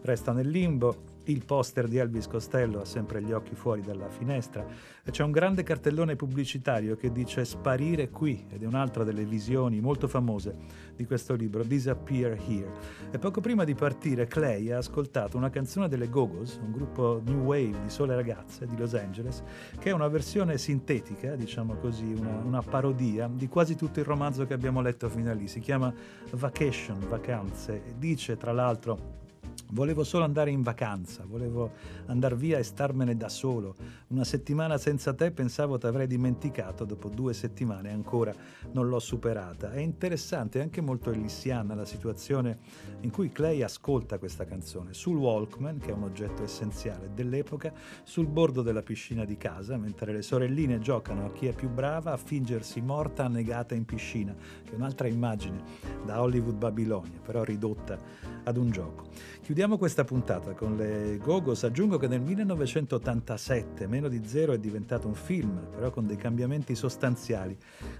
Resta 0.00 0.32
nel 0.32 0.48
limbo, 0.48 0.96
il 1.24 1.44
poster 1.44 1.88
di 1.88 1.98
Elvis 1.98 2.26
Costello 2.26 2.80
ha 2.80 2.84
sempre 2.84 3.22
gli 3.22 3.32
occhi 3.32 3.54
fuori 3.54 3.82
dalla 3.82 4.08
finestra 4.08 4.66
c'è 5.10 5.22
un 5.22 5.32
grande 5.32 5.62
cartellone 5.62 6.16
pubblicitario 6.16 6.96
che 6.96 7.12
dice 7.12 7.44
sparire 7.44 8.08
qui 8.08 8.46
ed 8.48 8.62
è 8.62 8.66
un'altra 8.66 9.04
delle 9.04 9.24
visioni 9.24 9.80
molto 9.80 10.08
famose 10.08 10.56
di 10.96 11.04
questo 11.04 11.34
libro, 11.34 11.62
Disappear 11.62 12.38
Here. 12.48 12.72
E 13.10 13.18
poco 13.18 13.40
prima 13.40 13.64
di 13.64 13.74
partire 13.74 14.26
Clay 14.26 14.70
ha 14.70 14.78
ascoltato 14.78 15.36
una 15.36 15.50
canzone 15.50 15.88
delle 15.88 16.08
Gogos, 16.08 16.58
un 16.62 16.72
gruppo 16.72 17.20
new 17.24 17.44
wave 17.44 17.82
di 17.82 17.90
sole 17.90 18.14
ragazze 18.14 18.66
di 18.66 18.76
Los 18.78 18.94
Angeles, 18.94 19.42
che 19.78 19.90
è 19.90 19.92
una 19.92 20.08
versione 20.08 20.56
sintetica, 20.56 21.36
diciamo 21.36 21.74
così, 21.74 22.10
una, 22.16 22.40
una 22.42 22.62
parodia 22.62 23.28
di 23.30 23.48
quasi 23.48 23.76
tutto 23.76 24.00
il 24.00 24.06
romanzo 24.06 24.46
che 24.46 24.54
abbiamo 24.54 24.80
letto 24.80 25.08
fino 25.10 25.30
a 25.30 25.34
lì. 25.34 25.48
Si 25.48 25.60
chiama 25.60 25.92
Vacation, 26.30 26.98
Vacanze, 27.08 27.82
dice 27.98 28.36
tra 28.38 28.52
l'altro 28.52 29.22
Volevo 29.70 30.04
solo 30.04 30.22
andare 30.22 30.52
in 30.52 30.62
vacanza, 30.62 31.24
volevo 31.26 31.72
andare 32.06 32.36
via 32.36 32.58
e 32.58 32.62
starmene 32.62 33.16
da 33.16 33.28
solo. 33.28 33.74
Una 34.08 34.22
settimana 34.22 34.78
senza 34.78 35.14
te 35.14 35.32
pensavo 35.32 35.78
ti 35.78 35.86
avrei 35.86 36.06
dimenticato, 36.06 36.84
dopo 36.84 37.08
due 37.08 37.34
settimane 37.34 37.90
ancora 37.90 38.32
non 38.70 38.88
l'ho 38.88 39.00
superata. 39.00 39.72
È 39.72 39.80
interessante, 39.80 40.60
anche 40.60 40.80
molto 40.80 41.10
ellissiana 41.10 41.74
la 41.74 41.84
situazione 41.84 42.58
in 43.00 43.10
cui 43.10 43.30
Clay 43.30 43.62
ascolta 43.62 44.18
questa 44.18 44.44
canzone 44.44 44.94
sul 44.94 45.16
Walkman, 45.16 45.78
che 45.78 45.90
è 45.90 45.92
un 45.92 46.04
oggetto 46.04 46.44
essenziale 46.44 47.10
dell'epoca, 47.12 47.72
sul 48.04 48.28
bordo 48.28 48.62
della 48.62 48.82
piscina 48.82 49.24
di 49.24 49.36
casa, 49.36 49.76
mentre 49.76 50.12
le 50.12 50.22
sorelline 50.22 50.78
giocano 50.78 51.26
a 51.26 51.32
chi 51.32 51.46
è 51.46 51.52
più 51.52 51.68
brava 51.68 52.12
a 52.12 52.16
fingersi 52.16 52.80
morta 52.80 53.24
annegata 53.24 53.74
in 53.74 53.84
piscina, 53.86 54.34
che 54.62 54.70
è 54.70 54.74
un'altra 54.76 55.08
immagine 55.08 55.62
da 56.04 56.22
Hollywood 56.22 56.56
Babilonia, 56.56 57.18
però 57.20 57.42
ridotta 57.42 57.98
ad 58.44 58.56
un 58.56 58.70
gioco. 58.70 59.08
Chiudiamo 59.44 59.76
questa 59.76 60.04
puntata 60.04 60.54
con 60.54 60.74
le 60.74 61.18
Gogos. 61.18 61.64
Aggiungo 61.64 61.98
che 61.98 62.08
nel 62.08 62.22
1987 62.22 63.86
Meno 63.86 64.08
di 64.08 64.22
Zero 64.24 64.54
è 64.54 64.58
diventato 64.58 65.06
un 65.06 65.12
film, 65.12 65.66
però 65.70 65.90
con 65.90 66.06
dei 66.06 66.16
cambiamenti 66.16 66.74
sostanziali 66.74 67.54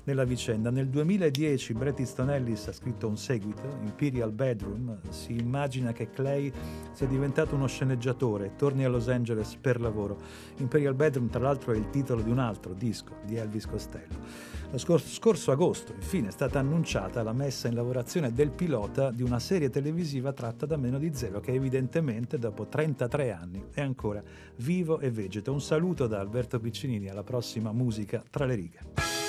nella 0.04 0.24
vicenda. 0.24 0.70
Nel 0.70 0.88
2010 0.88 1.74
Bret 1.74 1.98
Easton 1.98 2.30
Ellis 2.30 2.68
ha 2.68 2.72
scritto 2.72 3.08
un 3.08 3.18
seguito, 3.18 3.60
Imperial 3.82 4.32
Bedroom. 4.32 5.00
Si 5.10 5.36
immagina 5.36 5.92
che 5.92 6.08
Clay 6.08 6.50
sia 6.92 7.06
diventato 7.06 7.54
uno 7.54 7.66
sceneggiatore 7.66 8.46
e 8.46 8.54
torni 8.56 8.86
a 8.86 8.88
Los 8.88 9.08
Angeles 9.08 9.54
per 9.56 9.82
lavoro. 9.82 10.16
Imperial 10.56 10.94
Bedroom, 10.94 11.28
tra 11.28 11.40
l'altro, 11.40 11.74
è 11.74 11.76
il 11.76 11.90
titolo 11.90 12.22
di 12.22 12.30
un 12.30 12.38
altro 12.38 12.72
disco 12.72 13.16
di 13.22 13.36
Elvis 13.36 13.66
Costello. 13.66 14.54
Lo 14.74 14.80
scorso, 14.80 15.06
scorso, 15.06 15.52
agosto, 15.52 15.92
infine, 15.92 16.28
è 16.28 16.32
stata 16.32 16.58
annunciata 16.58 17.22
la 17.22 17.32
messa 17.32 17.68
in 17.68 17.74
lavorazione 17.74 18.32
del 18.32 18.50
pilota 18.50 19.12
di 19.12 19.22
una 19.22 19.38
serie 19.38 19.70
televisiva 19.70 20.32
tratta 20.32 20.66
da 20.66 20.76
meno 20.76 20.98
di 20.98 21.14
zero, 21.14 21.33
che 21.40 21.52
evidentemente 21.52 22.38
dopo 22.38 22.66
33 22.66 23.32
anni 23.32 23.64
è 23.72 23.80
ancora 23.80 24.22
vivo 24.56 25.00
e 25.00 25.10
vegeto. 25.10 25.52
Un 25.52 25.60
saluto 25.60 26.06
da 26.06 26.20
Alberto 26.20 26.58
Piccinini, 26.60 27.08
alla 27.08 27.22
prossima 27.22 27.72
musica 27.72 28.22
tra 28.30 28.44
le 28.44 28.54
righe. 28.54 29.23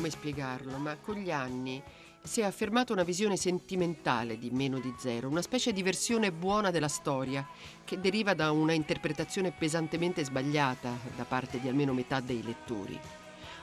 Come 0.00 0.08
spiegarlo, 0.08 0.78
ma 0.78 0.96
con 0.96 1.16
gli 1.16 1.30
anni 1.30 1.82
si 2.22 2.40
è 2.40 2.44
affermata 2.44 2.94
una 2.94 3.02
visione 3.02 3.36
sentimentale 3.36 4.38
di 4.38 4.48
Meno 4.50 4.78
di 4.78 4.94
Zero, 4.98 5.28
una 5.28 5.42
specie 5.42 5.74
di 5.74 5.82
versione 5.82 6.32
buona 6.32 6.70
della 6.70 6.88
storia 6.88 7.46
che 7.84 8.00
deriva 8.00 8.32
da 8.32 8.50
una 8.50 8.72
interpretazione 8.72 9.50
pesantemente 9.50 10.24
sbagliata 10.24 10.90
da 11.14 11.24
parte 11.24 11.60
di 11.60 11.68
almeno 11.68 11.92
metà 11.92 12.20
dei 12.20 12.42
lettori. 12.42 12.98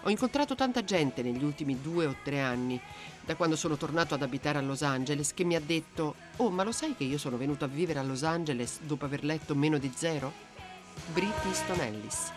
Ho 0.04 0.10
incontrato 0.12 0.54
tanta 0.54 0.84
gente 0.84 1.24
negli 1.24 1.44
ultimi 1.44 1.82
due 1.82 2.06
o 2.06 2.16
tre 2.24 2.40
anni, 2.40 2.80
da 3.26 3.36
quando 3.36 3.56
sono 3.56 3.76
tornato 3.76 4.14
ad 4.14 4.22
abitare 4.22 4.60
a 4.60 4.62
Los 4.62 4.84
Angeles, 4.84 5.34
che 5.34 5.44
mi 5.44 5.56
ha 5.56 5.60
detto: 5.60 6.14
Oh, 6.36 6.52
ma 6.52 6.62
lo 6.62 6.72
sai 6.72 6.96
che 6.96 7.04
io 7.04 7.18
sono 7.18 7.38
venuto 7.38 7.66
a 7.66 7.68
vivere 7.68 7.98
a 7.98 8.04
Los 8.04 8.22
Angeles 8.22 8.82
dopo 8.82 9.06
aver 9.06 9.24
letto 9.24 9.56
Meno 9.56 9.80
di 9.80 9.92
Zero? 9.96 10.32
Brit 11.14 11.46
Easton 11.46 11.80
Ellis. 11.80 12.32